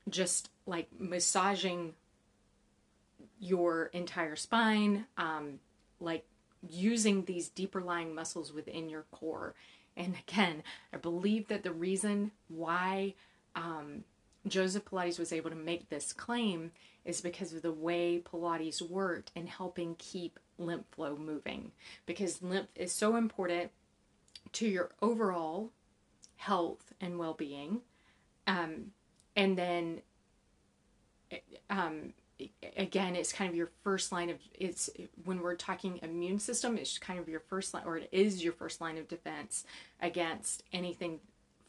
just 0.08 0.50
like 0.66 0.88
massaging 0.98 1.94
your 3.38 3.86
entire 3.86 4.36
spine, 4.36 5.06
um, 5.16 5.60
like 6.00 6.24
using 6.68 7.24
these 7.24 7.48
deeper 7.48 7.80
lying 7.80 8.14
muscles 8.14 8.52
within 8.52 8.88
your 8.88 9.04
core. 9.10 9.54
And 9.96 10.14
again, 10.28 10.62
I 10.92 10.98
believe 10.98 11.48
that 11.48 11.62
the 11.62 11.72
reason 11.72 12.32
why 12.48 13.14
um, 13.54 14.04
Joseph 14.46 14.84
Pilates 14.84 15.18
was 15.18 15.32
able 15.32 15.50
to 15.50 15.56
make 15.56 15.88
this 15.88 16.12
claim 16.12 16.72
is 17.04 17.20
because 17.20 17.52
of 17.52 17.62
the 17.62 17.72
way 17.72 18.22
Pilates 18.24 18.82
worked 18.82 19.32
in 19.34 19.46
helping 19.46 19.94
keep 19.98 20.38
lymph 20.58 20.84
flow 20.92 21.16
moving. 21.16 21.72
Because 22.06 22.42
lymph 22.42 22.68
is 22.76 22.92
so 22.92 23.16
important 23.16 23.70
to 24.52 24.66
your 24.66 24.90
overall 25.00 25.70
health 26.36 26.92
and 27.00 27.18
well 27.18 27.34
being. 27.34 27.80
Um, 28.46 28.92
and 29.36 29.56
then, 29.56 30.00
um, 31.68 32.12
again, 32.76 33.16
it's 33.16 33.32
kind 33.32 33.48
of 33.48 33.56
your 33.56 33.70
first 33.82 34.12
line 34.12 34.30
of 34.30 34.36
it's 34.54 34.90
when 35.24 35.40
we're 35.40 35.54
talking 35.54 36.00
immune 36.02 36.38
system, 36.38 36.76
it's 36.76 36.98
kind 36.98 37.18
of 37.18 37.28
your 37.28 37.40
first 37.40 37.74
line, 37.74 37.84
or 37.86 37.96
it 37.96 38.08
is 38.12 38.42
your 38.42 38.52
first 38.52 38.80
line 38.80 38.98
of 38.98 39.08
defense 39.08 39.64
against 40.00 40.62
anything 40.72 41.20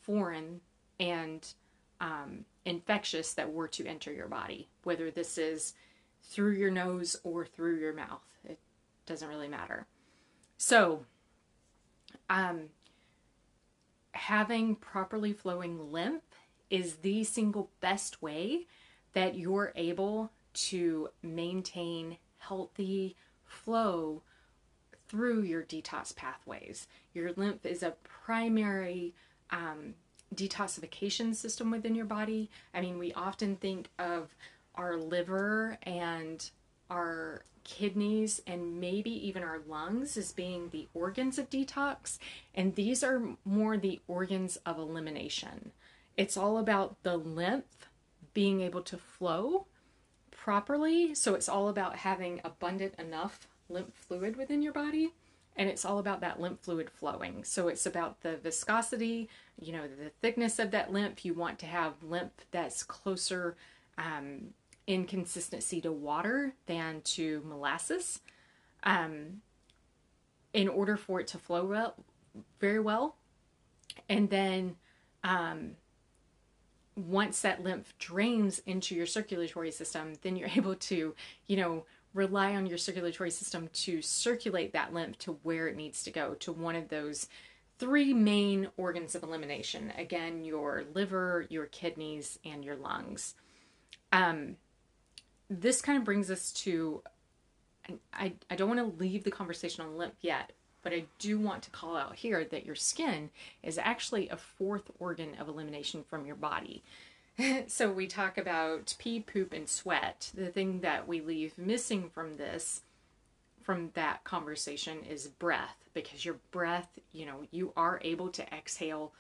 foreign 0.02 0.62
and 1.00 1.54
um, 2.00 2.46
infectious 2.66 3.34
that 3.34 3.52
were 3.52 3.68
to 3.68 3.86
enter 3.86 4.12
your 4.12 4.28
body, 4.28 4.68
whether 4.84 5.12
this 5.12 5.38
is 5.38 5.74
through 6.24 6.54
your 6.54 6.72
nose 6.72 7.16
or 7.24 7.46
through 7.46 7.80
your 7.80 7.94
mouth. 7.94 8.24
It 8.48 8.60
doesn't 9.06 9.28
really 9.28 9.48
matter. 9.48 9.86
So, 10.58 11.06
um, 12.30 12.70
having 14.14 14.76
properly 14.76 15.34
flowing 15.34 15.92
lymph 15.92 16.24
is 16.72 16.96
the 16.96 17.24
single 17.24 17.70
best 17.82 18.22
way 18.22 18.66
that 19.14 19.36
you're 19.36 19.74
able 19.76 20.32
to 20.54 21.10
maintain 21.22 22.18
healthy 22.40 23.16
flow 23.46 24.24
through 25.08 25.42
your 25.42 25.62
detox 25.62 26.16
pathways. 26.16 26.88
Your 27.14 27.34
lymph 27.36 27.66
is 27.66 27.84
a 27.84 27.96
primary 28.04 29.14
um, 29.52 29.94
detoxification 30.34 31.36
system 31.36 31.70
within 31.70 31.94
your 31.94 32.06
body. 32.06 32.50
I 32.74 32.82
mean, 32.82 32.98
we 32.98 33.14
often 33.14 33.58
think 33.58 33.90
of 34.00 34.34
our 34.76 34.96
liver 34.96 35.78
and 35.84 36.50
our 36.90 37.44
kidneys 37.64 38.42
and 38.48 38.80
maybe 38.80 39.12
even 39.28 39.44
our 39.44 39.60
lungs 39.68 40.18
as 40.18 40.32
being 40.32 40.70
the 40.70 40.88
organs 40.94 41.38
of 41.38 41.50
detox, 41.50 42.18
and 42.56 42.76
these 42.76 43.04
are 43.04 43.22
more 43.46 43.78
the 43.78 44.00
organs 44.08 44.58
of 44.66 44.78
elimination. 44.80 45.72
It's 46.18 46.38
all 46.38 46.58
about 46.58 47.02
the 47.04 47.18
lymph 47.18 47.90
being 48.34 48.62
able 48.62 48.82
to 48.84 48.98
flow 48.98 49.68
properly, 50.32 51.14
so 51.16 51.34
it's 51.36 51.50
all 51.50 51.70
about 51.70 51.98
having 51.98 52.42
abundant 52.44 52.96
enough 53.00 53.48
lymph 53.70 53.94
fluid 53.94 54.36
within 54.36 54.62
your 54.62 54.74
body 54.74 55.14
and 55.56 55.70
it's 55.70 55.86
all 55.86 56.00
about 56.00 56.22
that 56.22 56.40
lymph 56.40 56.60
fluid 56.62 56.90
flowing. 56.90 57.44
So 57.44 57.68
it's 57.68 57.86
about 57.86 58.22
the 58.22 58.38
viscosity, 58.38 59.30
you 59.60 59.74
know, 59.74 59.84
the 59.88 60.12
thickness 60.22 60.60
of 60.60 60.72
that 60.72 60.92
lymph. 60.92 61.26
You 61.26 61.34
want 61.34 61.60
to 61.60 61.66
have 61.66 62.02
lymph 62.02 62.46
that's 62.52 62.84
closer 62.84 63.56
um, 63.98 64.54
in 64.88 65.06
consistency 65.06 65.82
to 65.82 65.92
water 65.92 66.54
than 66.68 67.02
to 67.02 67.44
molasses. 67.46 68.22
Um, 68.84 69.42
in 70.54 70.68
order 70.68 70.98
for 70.98 71.20
it 71.20 71.28
to 71.28 71.38
flow 71.38 71.64
well, 71.66 71.96
very 72.60 72.80
well, 72.80 73.16
and 74.10 74.30
then 74.30 74.76
um, 75.24 75.76
once 76.96 77.42
that 77.42 77.64
lymph 77.64 77.98
drains 77.98 78.60
into 78.66 78.96
your 78.96 79.06
circulatory 79.06 79.72
system, 79.72 80.14
then 80.22 80.36
you're 80.36 80.50
able 80.56 80.76
to, 80.76 81.16
you 81.48 81.58
know, 81.58 81.86
rely 82.14 82.56
on 82.56 82.66
your 82.66 82.78
circulatory 82.78 83.32
system 83.32 83.70
to 83.74 84.02
circulate 84.02 84.74
that 84.74 84.94
lymph 84.94 85.18
to 85.20 85.40
where 85.44 85.68
it 85.68 85.78
needs 85.78 86.04
to 86.04 86.12
go 86.12 86.34
to 86.36 86.52
one 86.52 86.76
of 86.76 86.90
those 86.90 87.28
three 87.80 88.14
main 88.14 88.68
organs 88.78 89.16
of 89.16 89.24
elimination. 89.24 89.92
Again 89.98 90.44
your 90.44 90.84
liver 90.94 91.46
your 91.50 91.66
kidneys 91.68 92.38
and 92.44 92.64
your 92.66 92.76
lungs. 92.76 93.36
Um, 94.12 94.58
this 95.50 95.82
kind 95.82 95.98
of 95.98 96.04
brings 96.04 96.30
us 96.30 96.52
to 96.52 97.02
I, 98.14 98.34
I 98.50 98.56
don't 98.56 98.70
want 98.70 98.80
to 98.80 99.04
leave 99.04 99.24
the 99.24 99.32
conversation 99.32 99.84
on 99.84 99.98
lymph 99.98 100.14
yet 100.22 100.52
but 100.84 100.94
i 100.94 101.04
do 101.20 101.40
want 101.40 101.62
to 101.62 101.70
call 101.70 101.96
out 101.96 102.16
here 102.16 102.44
that 102.46 102.66
your 102.66 102.76
skin 102.76 103.30
is 103.64 103.78
actually 103.78 104.30
a 104.30 104.38
fourth 104.38 104.92
organ 105.00 105.36
of 105.40 105.48
elimination 105.48 106.04
from 106.04 106.26
your 106.26 106.36
body 106.36 106.82
so 107.68 107.92
we 107.92 108.08
talk 108.08 108.38
about 108.38 108.96
pee, 109.00 109.20
poop, 109.20 109.54
and 109.54 109.68
sweat. 109.68 110.32
The 110.34 110.48
thing 110.48 110.82
that 110.82 111.08
we 111.08 111.22
leave 111.22 111.58
missing 111.58 112.10
from 112.10 112.38
this, 112.38 112.82
from 113.62 113.92
that 113.94 114.24
conversation, 114.24 115.00
is 115.10 115.28
breath, 115.28 115.78
because 115.94 116.26
your 116.26 116.38
breath, 116.52 117.00
you 117.12 117.26
know, 117.26 117.44
you 117.52 117.74
are 117.76 118.00
able 118.04 118.30
to 118.30 118.54
exhale 118.54 119.14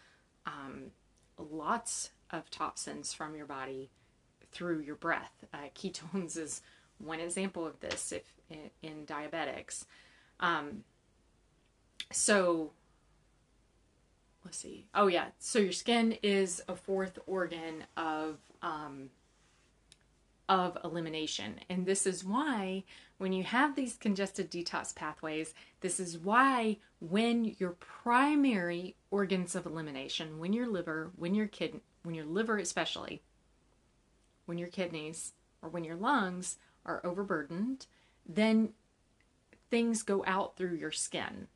um, 0.45 0.91
lots 1.37 2.11
of 2.31 2.49
toxins 2.49 3.13
from 3.13 3.35
your 3.35 3.45
body 3.45 3.89
through 4.51 4.79
your 4.79 4.95
breath. 4.95 5.45
Uh, 5.53 5.69
ketones 5.75 6.37
is 6.37 6.61
one 6.97 7.19
example 7.19 7.65
of 7.65 7.79
this 7.79 8.11
if 8.11 8.23
in, 8.49 8.69
in 8.81 9.05
diabetics. 9.05 9.85
Um, 10.39 10.83
so 12.11 12.71
let's 14.45 14.57
see. 14.57 14.87
Oh 14.93 15.07
yeah, 15.07 15.27
so 15.39 15.59
your 15.59 15.71
skin 15.71 16.17
is 16.23 16.61
a 16.67 16.75
fourth 16.75 17.19
organ 17.27 17.85
of 17.97 18.37
um, 18.61 19.09
of 20.49 20.77
elimination, 20.83 21.59
and 21.69 21.85
this 21.85 22.05
is 22.05 22.23
why 22.23 22.83
when 23.17 23.33
you 23.33 23.43
have 23.43 23.75
these 23.75 23.97
congested 23.97 24.49
detox 24.49 24.95
pathways, 24.95 25.53
this 25.81 25.99
is 25.99 26.17
why 26.17 26.77
when 26.99 27.55
your 27.59 27.71
primary 27.71 28.95
organs 29.11 29.55
of 29.55 29.67
elimination, 29.67 30.39
when 30.39 30.53
your 30.53 30.67
liver, 30.67 31.11
when 31.15 31.35
your 31.35 31.45
kid, 31.45 31.81
when 32.01 32.15
your 32.15 32.25
liver 32.25 32.57
especially, 32.57 33.21
when 34.47 34.57
your 34.57 34.69
kidneys 34.69 35.33
or 35.61 35.69
when 35.69 35.83
your 35.83 35.95
lungs 35.95 36.57
are 36.83 37.05
overburdened, 37.05 37.85
then 38.27 38.69
things 39.69 40.01
go 40.01 40.23
out 40.25 40.57
through 40.57 40.75
your 40.75 40.91
skin 40.91 41.47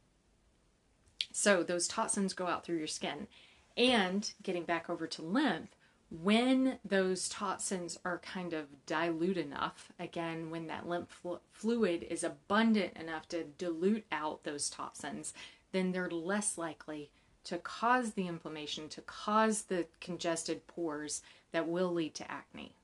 so 1.35 1.63
those 1.63 1.85
toxins 1.85 2.33
go 2.33 2.47
out 2.47 2.63
through 2.63 2.77
your 2.77 2.87
skin. 2.87 3.27
And 3.75 4.31
getting 4.41 4.63
back 4.63 4.89
over 4.89 5.05
to 5.05 5.21
lymph, 5.21 5.67
when 6.09 6.79
those 6.85 7.27
toxins 7.27 7.99
are 8.05 8.19
kind 8.19 8.53
of 8.53 8.85
dilute 8.85 9.35
enough, 9.35 9.91
again, 9.99 10.49
when 10.49 10.67
that 10.67 10.87
lymph 10.87 11.21
fluid 11.51 12.07
is 12.09 12.23
abundant 12.23 12.95
enough 12.95 13.27
to 13.27 13.43
dilute 13.43 14.05
out 14.13 14.45
those 14.45 14.69
toxins, 14.69 15.33
then 15.73 15.91
they're 15.91 16.09
less 16.09 16.57
likely 16.57 17.11
to 17.43 17.57
cause 17.57 18.13
the 18.13 18.29
inflammation, 18.29 18.87
to 18.87 19.01
cause 19.01 19.63
the 19.63 19.87
congested 19.99 20.65
pores 20.67 21.21
that 21.51 21.67
will 21.67 21.91
lead 21.91 22.15
to 22.15 22.31
acne. 22.31 22.75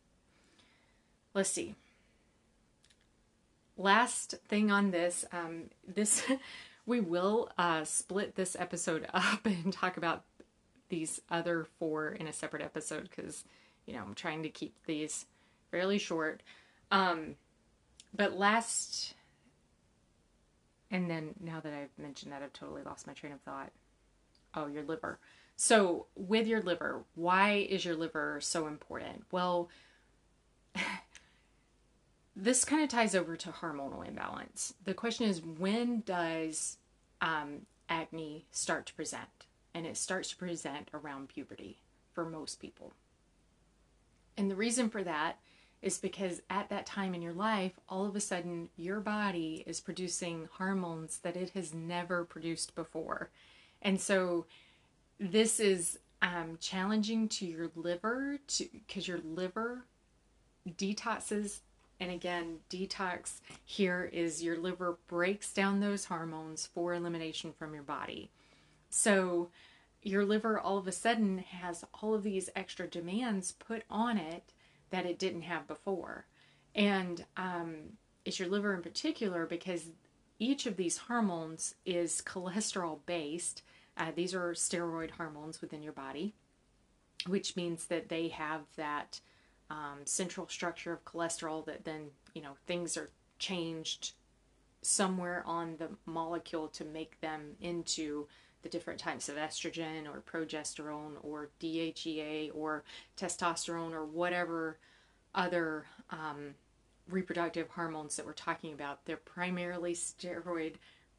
Let's 1.34 1.52
see. 1.52 1.76
Last 3.78 4.36
thing 4.50 4.72
on 4.72 4.92
this, 4.92 5.24
um, 5.32 5.70
this 5.88 6.24
we 6.86 7.00
will 7.00 7.50
uh, 7.58 7.84
split 7.84 8.36
this 8.36 8.56
episode 8.60 9.08
up 9.14 9.46
and 9.46 9.72
talk 9.72 9.98
about 9.98 10.24
these 10.90 11.22
other 11.30 11.66
four 11.80 12.10
in 12.10 12.28
a 12.28 12.34
separate 12.34 12.62
episode 12.62 13.10
because, 13.10 13.44
you 13.86 13.94
know, 13.94 14.02
I'm 14.02 14.14
trying 14.14 14.44
to 14.44 14.50
keep 14.50 14.76
these 14.86 15.26
fairly 15.72 15.98
short. 15.98 16.44
Um, 16.92 17.36
but 18.14 18.38
last, 18.38 19.14
and 20.90 21.10
then 21.10 21.34
now 21.40 21.62
that 21.62 21.74
I've 21.74 21.98
mentioned 21.98 22.34
that, 22.34 22.44
I've 22.44 22.54
totally 22.54 22.84
lost 22.84 23.08
my 23.08 23.14
train 23.14 23.32
of 23.32 23.42
thought. 23.42 23.72
Oh, 24.54 24.68
your 24.68 24.84
liver. 24.84 25.18
So, 25.56 26.08
with 26.16 26.48
your 26.48 26.62
liver, 26.62 27.04
why 27.16 27.66
is 27.70 27.86
your 27.86 27.96
liver 27.96 28.40
so 28.42 28.68
important? 28.68 29.24
Well, 29.32 29.70
this 32.36 32.64
kind 32.64 32.82
of 32.82 32.90
ties 32.90 33.16
over 33.16 33.36
to 33.36 33.50
hormonal 33.50 34.08
imbalance. 34.08 34.74
The 34.86 34.94
question 34.94 35.28
is 35.28 35.42
when 35.42 36.02
does 36.02 36.78
um, 37.20 37.66
acne 37.90 38.46
start 38.52 38.86
to 38.88 38.94
present? 38.94 39.48
And 39.74 39.86
it 39.86 39.98
starts 39.98 40.30
to 40.30 40.38
present 40.38 40.90
around 40.94 41.30
puberty 41.30 41.80
for 42.14 42.26
most 42.26 42.60
people. 42.60 42.94
And 44.38 44.50
the 44.50 44.56
reason 44.56 44.90
for 44.90 45.04
that 45.04 45.40
is 45.82 45.98
because 45.98 46.42
at 46.50 46.70
that 46.70 46.86
time 46.86 47.14
in 47.16 47.22
your 47.22 47.34
life, 47.34 47.80
all 47.90 48.06
of 48.06 48.16
a 48.16 48.20
sudden 48.20 48.70
your 48.76 49.00
body 49.00 49.64
is 49.66 49.80
producing 49.80 50.48
hormones 50.54 51.18
that 51.20 51.36
it 51.36 51.52
has 51.52 51.74
never 51.74 52.24
produced 52.24 52.76
before. 52.76 53.30
And 53.82 54.00
so 54.00 54.46
this 55.20 55.60
is 55.60 56.00
um, 56.22 56.58
challenging 56.60 57.28
to 57.30 57.46
your 57.46 57.72
liver 57.76 58.40
because 58.72 59.08
your 59.08 59.20
liver 59.24 59.86
detoxes 60.68 61.62
and 62.02 62.10
again, 62.10 62.58
detox 62.68 63.42
here 63.64 64.10
is 64.12 64.44
your 64.44 64.58
liver 64.58 64.98
breaks 65.08 65.54
down 65.54 65.80
those 65.80 66.06
hormones 66.06 66.66
for 66.66 66.96
elimination 66.96 67.54
from 67.54 67.76
your 67.76 67.84
body. 67.84 68.32
So 68.90 69.52
your 70.02 70.26
liver 70.26 70.60
all 70.60 70.80
of 70.80 70.88
a 70.88 70.92
sudden 70.92 71.38
has 71.38 71.86
all 72.02 72.16
of 72.16 72.24
these 72.24 72.50
extra 72.56 72.88
demands 72.88 73.52
put 73.52 73.84
on 73.88 74.18
it 74.18 74.52
that 74.90 75.06
it 75.06 75.20
didn't 75.20 75.44
have 75.44 75.68
before. 75.68 76.26
And 76.74 77.24
um, 77.38 77.76
it's 78.26 78.40
your 78.40 78.50
liver 78.50 78.74
in 78.74 78.82
particular 78.82 79.46
because 79.46 79.86
each 80.40 80.66
of 80.66 80.78
these 80.78 80.98
hormones 80.98 81.76
is 81.86 82.24
cholesterol 82.26 82.98
based. 83.06 83.62
Uh, 83.96 84.12
these 84.16 84.34
are 84.34 84.54
steroid 84.54 85.12
hormones 85.12 85.62
within 85.62 85.84
your 85.84 85.94
body, 85.94 86.34
which 87.28 87.56
means 87.56 87.86
that 87.86 88.10
they 88.10 88.30
have 88.30 88.62
that 88.76 89.20
um, 89.72 90.00
central 90.04 90.48
structure 90.50 90.92
of 90.92 91.06
cholesterol 91.06 91.66
that 91.66 91.86
then 91.86 92.08
you 92.34 92.42
know 92.42 92.58
things 92.68 92.98
are 92.98 93.10
changed 93.40 94.12
somewhere 94.82 95.44
on 95.46 95.78
the 95.78 95.88
molecule 96.06 96.68
to 96.68 96.84
make 96.84 97.20
them 97.22 97.56
into 97.62 98.28
the 98.64 98.70
different 98.70 99.00
types 99.00 99.30
of 99.30 99.38
estrogen 99.38 100.06
or 100.08 100.22
progesterone 100.22 101.14
or 101.24 101.50
DHEA 101.60 102.52
or 102.54 102.84
testosterone 103.18 103.94
or 103.94 104.06
whatever 104.06 104.78
other 105.34 105.86
um, 106.10 106.54
reproductive 107.10 107.70
hormones 107.70 108.16
that 108.18 108.26
we're 108.26 108.34
talking 108.34 108.74
about. 108.74 109.06
They're 109.06 109.18
primarily 109.18 109.94
steroid 109.94 110.76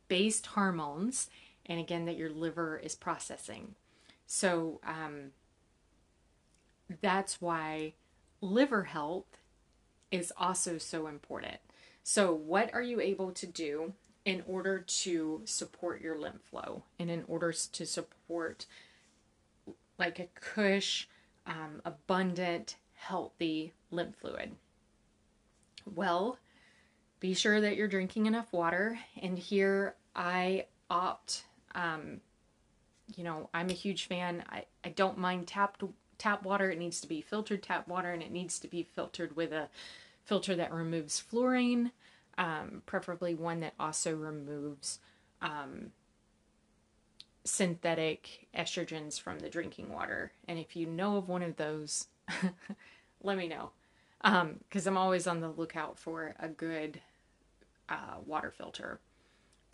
based 0.09 0.47
hormones, 0.47 1.31
and 1.67 1.81
again, 1.81 2.05
that 2.05 2.17
your 2.17 2.31
liver 2.31 2.77
is 2.77 2.95
processing. 2.95 3.75
So 4.27 4.81
um, 4.87 5.31
that's 7.01 7.41
why 7.41 7.95
liver 8.43 8.85
health 8.85 9.39
is 10.11 10.33
also 10.37 10.77
so 10.77 11.07
important. 11.07 11.57
So, 12.03 12.35
what 12.35 12.75
are 12.75 12.83
you 12.83 13.01
able 13.01 13.31
to 13.33 13.47
do 13.47 13.95
in 14.25 14.43
order 14.47 14.81
to 14.81 15.41
support 15.45 16.03
your 16.03 16.19
lymph 16.19 16.43
flow 16.43 16.83
and 16.99 17.11
in 17.11 17.25
order 17.27 17.53
to 17.53 17.87
support 17.87 18.67
like 19.99 20.19
a 20.19 20.29
cush, 20.35 21.09
um, 21.47 21.81
abundant, 21.85 22.77
healthy 22.95 23.73
lymph 23.91 24.17
fluid? 24.17 24.53
Well, 25.95 26.39
be 27.21 27.35
sure 27.35 27.61
that 27.61 27.77
you're 27.77 27.89
drinking 27.89 28.27
enough 28.27 28.53
water. 28.53 28.99
And 29.21 29.39
here 29.39 29.95
I 30.15 30.67
opt, 30.91 31.45
um, 31.75 32.21
you 33.17 33.23
know, 33.23 33.49
I'm 33.55 33.71
a 33.71 33.75
huge 33.75 34.07
fan. 34.07 34.43
I, 34.51 34.65
I 34.85 34.89
don't 34.89 35.19
mind 35.19 35.47
tapped 35.47 35.85
tap 36.23 36.45
water. 36.45 36.71
It 36.71 36.79
needs 36.79 37.01
to 37.01 37.09
be 37.09 37.21
filtered 37.21 37.65
tap 37.65 37.89
water 37.89 38.13
and 38.13 38.23
it 38.23 38.31
needs 38.31 38.61
to 38.61 38.69
be 38.69 38.85
filtered 38.85 39.35
with 39.35 39.53
a 39.53 39.69
filter 40.25 40.55
that 40.55 40.73
removes 40.73 41.19
fluorine, 41.19 41.91
um, 42.39 42.83
preferably 42.87 43.35
one 43.35 43.59
that 43.61 43.75
also 43.81 44.15
removes 44.15 45.01
um, 45.41 45.91
synthetic 47.45 48.47
estrogens 48.57 49.21
from 49.21 49.41
the 49.41 49.49
drinking 49.49 49.93
water. 49.93 50.31
And 50.47 50.61
if 50.61 50.77
you 50.77 50.87
know 50.87 51.17
of 51.17 51.29
one 51.29 51.43
of 51.43 51.57
those, 51.57 52.07
let 53.23 53.37
me 53.37 53.49
know. 53.49 53.71
Because 54.23 54.87
um, 54.87 54.97
I'm 54.97 54.97
always 54.97 55.27
on 55.27 55.41
the 55.41 55.51
lookout 55.51 55.99
for 55.99 56.37
a 56.39 56.47
good 56.47 57.01
uh, 57.89 58.21
water 58.25 58.53
filter. 58.57 59.01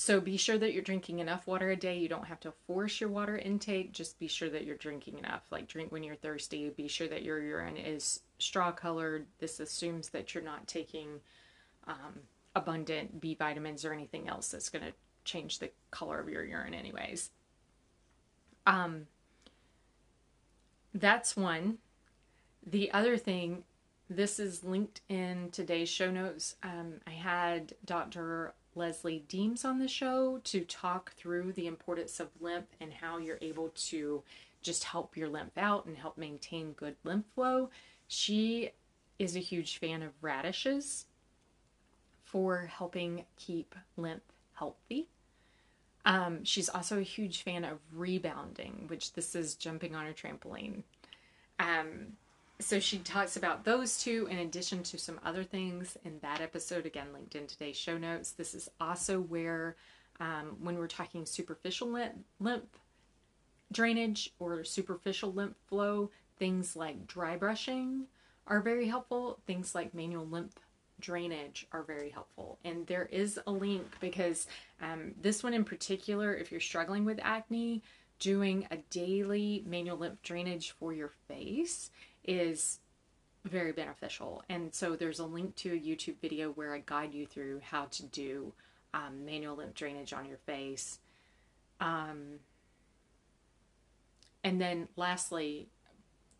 So 0.00 0.20
be 0.20 0.36
sure 0.36 0.56
that 0.56 0.72
you're 0.72 0.82
drinking 0.82 1.18
enough 1.18 1.48
water 1.48 1.70
a 1.70 1.76
day. 1.76 1.98
You 1.98 2.08
don't 2.08 2.28
have 2.28 2.38
to 2.40 2.52
force 2.68 3.00
your 3.00 3.10
water 3.10 3.36
intake. 3.36 3.90
Just 3.92 4.16
be 4.20 4.28
sure 4.28 4.48
that 4.48 4.64
you're 4.64 4.76
drinking 4.76 5.18
enough. 5.18 5.42
Like 5.50 5.66
drink 5.66 5.90
when 5.90 6.04
you're 6.04 6.14
thirsty. 6.14 6.70
Be 6.70 6.86
sure 6.86 7.08
that 7.08 7.24
your 7.24 7.42
urine 7.42 7.76
is 7.76 8.20
straw 8.38 8.70
colored. 8.70 9.26
This 9.40 9.58
assumes 9.58 10.10
that 10.10 10.34
you're 10.34 10.44
not 10.44 10.68
taking 10.68 11.20
um, 11.88 12.20
abundant 12.54 13.20
B 13.20 13.34
vitamins 13.34 13.84
or 13.84 13.92
anything 13.92 14.28
else 14.28 14.48
that's 14.48 14.68
going 14.68 14.84
to 14.84 14.92
change 15.24 15.58
the 15.58 15.70
color 15.90 16.20
of 16.20 16.28
your 16.28 16.44
urine, 16.44 16.74
anyways. 16.74 17.30
Um, 18.68 19.08
that's 20.94 21.36
one. 21.36 21.78
The 22.64 22.92
other 22.92 23.16
thing, 23.16 23.64
this 24.08 24.38
is 24.38 24.62
linked 24.62 25.00
in 25.08 25.50
today's 25.50 25.88
show 25.88 26.12
notes. 26.12 26.54
Um, 26.62 27.00
I 27.04 27.10
had 27.10 27.74
Dr. 27.84 28.54
Leslie 28.78 29.24
Deems 29.28 29.64
on 29.64 29.78
the 29.78 29.88
show 29.88 30.40
to 30.44 30.60
talk 30.60 31.12
through 31.12 31.52
the 31.52 31.66
importance 31.66 32.20
of 32.20 32.28
lymph 32.40 32.68
and 32.80 32.92
how 32.92 33.18
you're 33.18 33.38
able 33.42 33.70
to 33.74 34.22
just 34.62 34.84
help 34.84 35.16
your 35.16 35.28
lymph 35.28 35.58
out 35.58 35.84
and 35.86 35.96
help 35.96 36.16
maintain 36.16 36.72
good 36.72 36.96
lymph 37.04 37.26
flow. 37.34 37.70
She 38.06 38.70
is 39.18 39.36
a 39.36 39.40
huge 39.40 39.78
fan 39.78 40.02
of 40.02 40.12
radishes 40.22 41.06
for 42.24 42.66
helping 42.66 43.24
keep 43.36 43.74
lymph 43.96 44.22
healthy. 44.54 45.08
Um, 46.04 46.44
she's 46.44 46.68
also 46.68 46.98
a 46.98 47.02
huge 47.02 47.42
fan 47.42 47.64
of 47.64 47.78
rebounding, 47.92 48.84
which 48.86 49.12
this 49.12 49.34
is 49.34 49.54
jumping 49.54 49.94
on 49.94 50.06
a 50.06 50.12
trampoline. 50.12 50.82
Um, 51.58 52.16
so 52.60 52.80
she 52.80 52.98
talks 52.98 53.36
about 53.36 53.64
those 53.64 54.02
two 54.02 54.26
in 54.30 54.38
addition 54.38 54.82
to 54.84 54.98
some 54.98 55.20
other 55.24 55.44
things 55.44 55.96
in 56.04 56.18
that 56.22 56.40
episode, 56.40 56.86
again, 56.86 57.12
linked 57.12 57.36
in 57.36 57.46
today's 57.46 57.76
show 57.76 57.96
notes. 57.96 58.32
This 58.32 58.54
is 58.54 58.68
also 58.80 59.20
where, 59.20 59.76
um, 60.18 60.56
when 60.60 60.76
we're 60.76 60.88
talking 60.88 61.24
superficial 61.24 61.96
lymph, 62.40 62.64
drainage 63.70 64.32
or 64.40 64.64
superficial 64.64 65.32
lymph 65.32 65.56
flow, 65.68 66.10
things 66.38 66.74
like 66.74 67.06
dry 67.06 67.36
brushing 67.36 68.06
are 68.48 68.60
very 68.60 68.88
helpful. 68.88 69.38
Things 69.46 69.74
like 69.74 69.94
manual 69.94 70.26
lymph 70.26 70.58
drainage 71.00 71.66
are 71.70 71.84
very 71.84 72.10
helpful. 72.10 72.58
And 72.64 72.86
there 72.88 73.06
is 73.12 73.38
a 73.46 73.52
link 73.52 73.86
because 74.00 74.48
um, 74.82 75.14
this 75.20 75.44
one 75.44 75.54
in 75.54 75.64
particular, 75.64 76.34
if 76.34 76.50
you're 76.50 76.60
struggling 76.60 77.04
with 77.04 77.20
acne, 77.22 77.82
doing 78.18 78.66
a 78.72 78.78
daily 78.90 79.62
manual 79.64 79.98
lymph 79.98 80.20
drainage 80.22 80.72
for 80.72 80.92
your 80.92 81.12
face 81.28 81.90
is 82.28 82.78
very 83.44 83.72
beneficial. 83.72 84.44
And 84.48 84.72
so 84.72 84.94
there's 84.94 85.18
a 85.18 85.24
link 85.24 85.56
to 85.56 85.72
a 85.72 85.80
YouTube 85.80 86.20
video 86.20 86.50
where 86.50 86.74
I 86.74 86.82
guide 86.84 87.14
you 87.14 87.26
through 87.26 87.60
how 87.64 87.86
to 87.86 88.04
do 88.04 88.52
um, 88.94 89.24
manual 89.24 89.56
lymph 89.56 89.74
drainage 89.74 90.12
on 90.12 90.26
your 90.26 90.36
face. 90.36 90.98
Um, 91.80 92.40
and 94.44 94.60
then 94.60 94.88
lastly, 94.96 95.68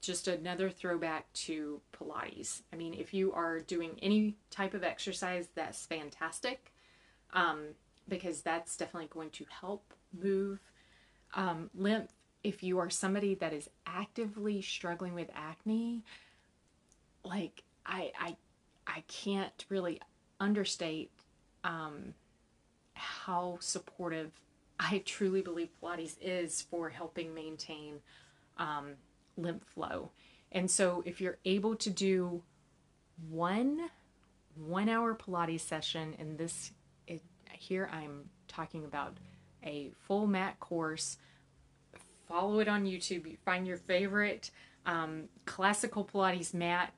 just 0.00 0.28
another 0.28 0.70
throwback 0.70 1.32
to 1.32 1.80
Pilates. 1.92 2.62
I 2.72 2.76
mean, 2.76 2.94
if 2.94 3.14
you 3.14 3.32
are 3.32 3.58
doing 3.60 3.98
any 4.02 4.36
type 4.50 4.74
of 4.74 4.84
exercise, 4.84 5.48
that's 5.54 5.86
fantastic 5.86 6.72
um, 7.32 7.68
because 8.08 8.42
that's 8.42 8.76
definitely 8.76 9.08
going 9.10 9.30
to 9.30 9.46
help 9.60 9.94
move 10.12 10.60
um, 11.34 11.70
lymph 11.74 12.10
if 12.44 12.62
you 12.62 12.78
are 12.78 12.90
somebody 12.90 13.34
that 13.36 13.52
is 13.52 13.68
actively 13.86 14.62
struggling 14.62 15.14
with 15.14 15.28
acne, 15.34 16.04
like 17.24 17.62
I 17.84 18.12
I 18.18 18.36
I 18.86 19.04
can't 19.06 19.64
really 19.68 20.00
understate 20.40 21.10
um, 21.64 22.14
how 22.94 23.58
supportive 23.60 24.32
I 24.80 25.02
truly 25.04 25.42
believe 25.42 25.68
Pilates 25.82 26.16
is 26.20 26.62
for 26.62 26.88
helping 26.88 27.34
maintain 27.34 28.00
um, 28.56 28.94
lymph 29.36 29.64
flow. 29.64 30.10
And 30.52 30.70
so 30.70 31.02
if 31.04 31.20
you're 31.20 31.38
able 31.44 31.76
to 31.76 31.90
do 31.90 32.42
one 33.28 33.90
one 34.54 34.88
hour 34.88 35.14
Pilates 35.14 35.60
session, 35.60 36.14
and 36.18 36.38
this 36.38 36.72
it, 37.06 37.22
here 37.52 37.88
I'm 37.92 38.30
talking 38.46 38.84
about 38.84 39.16
a 39.64 39.92
full 40.06 40.26
mat 40.26 40.58
course 40.60 41.18
follow 42.28 42.60
it 42.60 42.68
on 42.68 42.84
YouTube. 42.84 43.28
You 43.28 43.36
find 43.44 43.66
your 43.66 43.78
favorite 43.78 44.50
um, 44.86 45.24
classical 45.46 46.04
Pilates 46.04 46.54
mat 46.54 46.92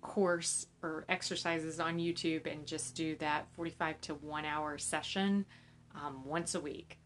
course 0.00 0.66
or 0.82 1.04
exercises 1.08 1.78
on 1.78 1.98
YouTube 1.98 2.50
and 2.50 2.66
just 2.66 2.94
do 2.94 3.16
that 3.16 3.46
45 3.54 4.00
to 4.02 4.14
one 4.14 4.44
hour 4.44 4.76
session 4.76 5.46
um, 5.94 6.24
once 6.24 6.54
a 6.54 6.60
week. 6.60 6.98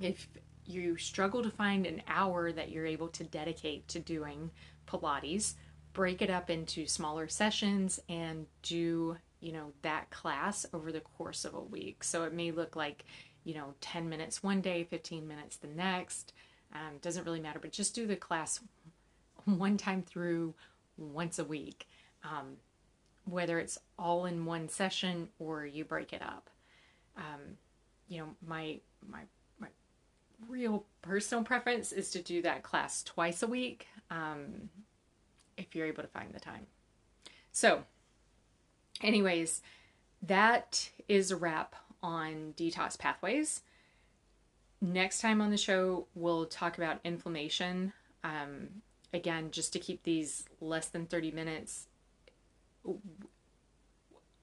If 0.00 0.28
you 0.64 0.96
struggle 0.96 1.42
to 1.42 1.50
find 1.50 1.86
an 1.86 2.02
hour 2.08 2.52
that 2.52 2.70
you're 2.70 2.86
able 2.86 3.08
to 3.08 3.24
dedicate 3.24 3.88
to 3.88 3.98
doing 3.98 4.50
Pilates, 4.86 5.54
break 5.92 6.22
it 6.22 6.30
up 6.30 6.50
into 6.50 6.86
smaller 6.86 7.28
sessions 7.28 7.98
and 8.08 8.46
do, 8.62 9.16
you 9.40 9.52
know, 9.52 9.72
that 9.82 10.10
class 10.10 10.66
over 10.72 10.92
the 10.92 11.00
course 11.00 11.44
of 11.44 11.54
a 11.54 11.60
week. 11.60 12.04
So 12.04 12.24
it 12.24 12.32
may 12.32 12.50
look 12.50 12.76
like, 12.76 13.04
you 13.44 13.54
know, 13.54 13.74
10 13.80 14.08
minutes 14.08 14.42
one 14.42 14.60
day, 14.60 14.84
15 14.84 15.26
minutes 15.26 15.56
the 15.56 15.68
next. 15.68 16.32
Um, 16.72 16.98
doesn't 17.00 17.24
really 17.24 17.40
matter, 17.40 17.58
but 17.58 17.72
just 17.72 17.94
do 17.94 18.06
the 18.06 18.16
class 18.16 18.60
one 19.44 19.76
time 19.76 20.02
through 20.02 20.54
once 20.96 21.38
a 21.38 21.44
week, 21.44 21.88
um, 22.24 22.56
whether 23.24 23.58
it's 23.58 23.78
all 23.98 24.26
in 24.26 24.44
one 24.44 24.68
session 24.68 25.28
or 25.38 25.66
you 25.66 25.84
break 25.84 26.12
it 26.12 26.22
up. 26.22 26.50
Um, 27.16 27.56
you 28.08 28.18
know, 28.18 28.28
my 28.46 28.80
my 29.08 29.22
my 29.58 29.68
real 30.48 30.84
personal 31.02 31.44
preference 31.44 31.92
is 31.92 32.10
to 32.10 32.22
do 32.22 32.42
that 32.42 32.62
class 32.62 33.02
twice 33.02 33.42
a 33.42 33.46
week, 33.46 33.86
um, 34.10 34.68
if 35.56 35.74
you're 35.74 35.86
able 35.86 36.02
to 36.02 36.08
find 36.08 36.32
the 36.34 36.40
time. 36.40 36.66
So, 37.52 37.84
anyways, 39.02 39.62
that 40.22 40.90
is 41.08 41.30
a 41.30 41.36
wrap 41.36 41.74
on 42.02 42.54
detox 42.56 42.98
pathways 42.98 43.62
next 44.80 45.20
time 45.20 45.40
on 45.40 45.50
the 45.50 45.56
show, 45.56 46.06
we'll 46.14 46.46
talk 46.46 46.76
about 46.76 47.00
inflammation. 47.04 47.92
Um, 48.24 48.82
again, 49.12 49.50
just 49.50 49.72
to 49.72 49.78
keep 49.78 50.02
these 50.02 50.44
less 50.60 50.88
than 50.88 51.06
30 51.06 51.30
minutes 51.30 51.86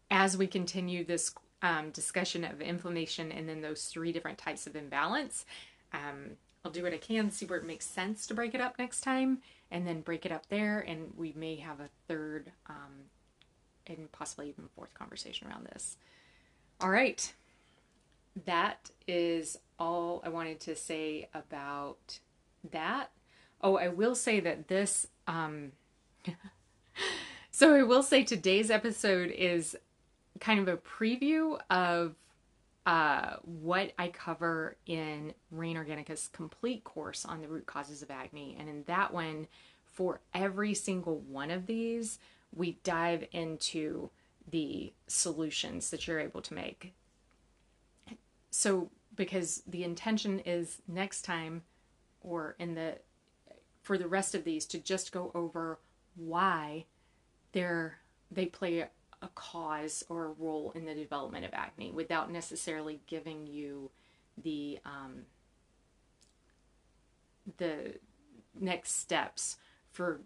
as 0.09 0.37
we 0.37 0.47
continue 0.47 1.03
this 1.03 1.33
um, 1.61 1.91
discussion 1.91 2.43
of 2.43 2.61
inflammation 2.61 3.31
and 3.31 3.47
then 3.47 3.61
those 3.61 3.85
three 3.85 4.11
different 4.11 4.37
types 4.37 4.67
of 4.67 4.75
imbalance. 4.75 5.45
Um, 5.93 6.37
I'll 6.65 6.71
do 6.71 6.83
what 6.83 6.93
I 6.93 6.97
can, 6.97 7.29
see 7.29 7.45
where 7.45 7.59
it 7.59 7.65
makes 7.65 7.85
sense 7.85 8.25
to 8.27 8.33
break 8.33 8.53
it 8.55 8.61
up 8.61 8.79
next 8.79 9.01
time, 9.01 9.39
and 9.69 9.85
then 9.85 10.01
break 10.01 10.25
it 10.25 10.31
up 10.31 10.47
there. 10.47 10.79
And 10.79 11.11
we 11.17 11.33
may 11.35 11.57
have 11.57 11.79
a 11.79 11.89
third 12.07 12.51
um, 12.69 13.09
and 13.85 14.11
possibly 14.11 14.49
even 14.49 14.69
fourth 14.75 14.93
conversation 14.93 15.47
around 15.47 15.65
this. 15.65 15.97
All 16.79 16.89
right 16.89 17.33
that 18.45 18.89
is 19.07 19.57
all 19.79 20.21
I 20.25 20.29
wanted 20.29 20.59
to 20.61 20.75
say 20.75 21.29
about 21.33 22.19
that. 22.71 23.11
Oh, 23.61 23.77
I 23.77 23.87
will 23.87 24.15
say 24.15 24.39
that 24.39 24.67
this, 24.67 25.07
um, 25.27 25.71
so 27.51 27.75
I 27.75 27.83
will 27.83 28.03
say 28.03 28.23
today's 28.23 28.69
episode 28.69 29.31
is 29.31 29.75
kind 30.39 30.59
of 30.59 30.67
a 30.67 30.77
preview 30.77 31.59
of 31.69 32.15
uh, 32.85 33.37
what 33.43 33.93
I 33.97 34.09
cover 34.09 34.75
in 34.85 35.33
Rain 35.51 35.77
Organica's 35.77 36.29
complete 36.33 36.83
course 36.83 37.23
on 37.23 37.41
the 37.41 37.47
root 37.47 37.65
causes 37.65 38.01
of 38.01 38.11
acne. 38.11 38.57
And 38.59 38.67
in 38.67 38.83
that 38.87 39.13
one, 39.13 39.47
for 39.85 40.19
every 40.33 40.73
single 40.73 41.19
one 41.19 41.49
of 41.49 41.65
these, 41.65 42.19
we 42.53 42.77
dive 42.83 43.25
into 43.31 44.09
the 44.49 44.91
solutions 45.07 45.89
that 45.91 46.05
you're 46.05 46.19
able 46.19 46.41
to 46.41 46.53
make 46.53 46.93
so 48.53 48.89
because 49.15 49.63
the 49.67 49.83
intention 49.83 50.39
is 50.39 50.81
next 50.87 51.23
time 51.23 51.63
or 52.21 52.55
in 52.59 52.75
the 52.75 52.95
for 53.81 53.97
the 53.97 54.07
rest 54.07 54.33
of 54.33 54.43
these 54.43 54.65
to 54.65 54.77
just 54.77 55.11
go 55.11 55.31
over 55.35 55.79
why 56.15 56.85
they're 57.51 57.99
they 58.31 58.45
play 58.45 58.79
a, 58.79 58.89
cause 59.35 60.03
or 60.09 60.25
a 60.25 60.31
role 60.31 60.73
in 60.75 60.83
the 60.83 60.93
development 60.93 61.45
of 61.45 61.53
acne 61.53 61.91
without 61.91 62.29
necessarily 62.29 62.99
giving 63.07 63.47
you 63.47 63.89
the 64.43 64.77
um, 64.83 65.21
the 67.57 67.93
next 68.59 68.97
steps 68.99 69.55
for 69.91 70.19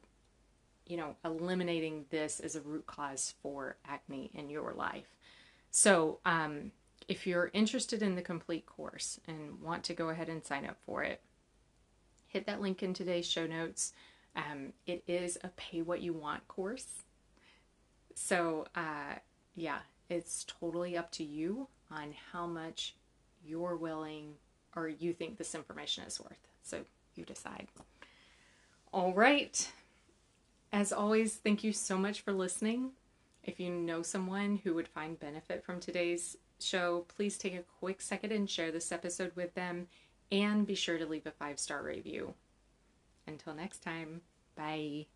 you 0.88 0.98
know 0.98 1.16
eliminating 1.24 2.06
this 2.10 2.40
as 2.40 2.56
a 2.56 2.62
root 2.62 2.88
cause 2.88 3.36
for 3.44 3.78
acne 3.86 4.32
in 4.34 4.50
your 4.50 4.74
life. 4.74 5.16
So 5.70 6.18
um, 6.26 6.72
if 7.08 7.26
you're 7.26 7.50
interested 7.54 8.02
in 8.02 8.16
the 8.16 8.22
complete 8.22 8.66
course 8.66 9.20
and 9.28 9.62
want 9.62 9.84
to 9.86 9.94
go 9.94 10.10
ahead 10.10 10.30
and 10.30 10.44
sign 10.44 10.66
up 10.66 10.78
for 10.86 11.04
it, 11.04 11.22
hit 12.28 12.46
that 12.46 12.62
link 12.62 12.84
in 12.84 12.94
today's 12.94 13.28
show 13.28 13.48
notes. 13.48 13.94
Um, 14.36 14.74
it 14.86 15.04
is 15.08 15.38
a 15.44 15.50
pay 15.50 15.82
what 15.82 16.02
you 16.02 16.14
want 16.14 16.48
course. 16.48 17.04
So, 18.14 18.66
uh, 18.76 19.16
yeah, 19.56 19.80
it's 20.10 20.46
totally 20.48 20.98
up 20.98 21.12
to 21.14 21.24
you 21.24 21.68
on 21.90 22.14
how 22.32 22.46
much 22.46 22.96
you're 23.46 23.78
willing 23.78 24.34
or 24.76 24.90
you 24.90 25.14
think 25.14 25.38
this 25.38 25.56
information 25.56 26.04
is 26.04 26.20
worth. 26.20 26.48
So 26.62 26.82
you 27.16 27.26
decide. 27.26 27.68
All 28.92 29.14
right. 29.14 29.72
As 30.72 30.92
always, 30.92 31.36
thank 31.36 31.64
you 31.64 31.72
so 31.72 31.98
much 31.98 32.22
for 32.22 32.34
listening. 32.34 32.92
If 33.44 33.60
you 33.60 33.70
know 33.70 34.02
someone 34.02 34.60
who 34.64 34.74
would 34.74 34.90
find 34.90 35.20
benefit 35.20 35.64
from 35.64 35.80
today's 35.80 36.36
show, 36.60 37.06
please 37.08 37.38
take 37.38 37.56
a 37.56 37.64
quick 37.80 38.02
second 38.02 38.32
and 38.32 38.50
share 38.50 38.72
this 38.72 38.92
episode 38.92 39.32
with 39.36 39.54
them 39.54 39.88
and 40.32 40.68
be 40.68 40.76
sure 40.76 40.98
to 40.98 41.06
leave 41.06 41.26
a 41.26 41.32
five 41.32 41.60
star 41.60 41.84
review. 41.84 42.34
Until 43.28 43.54
next 43.54 43.80
time, 43.80 44.22
bye. 44.56 45.08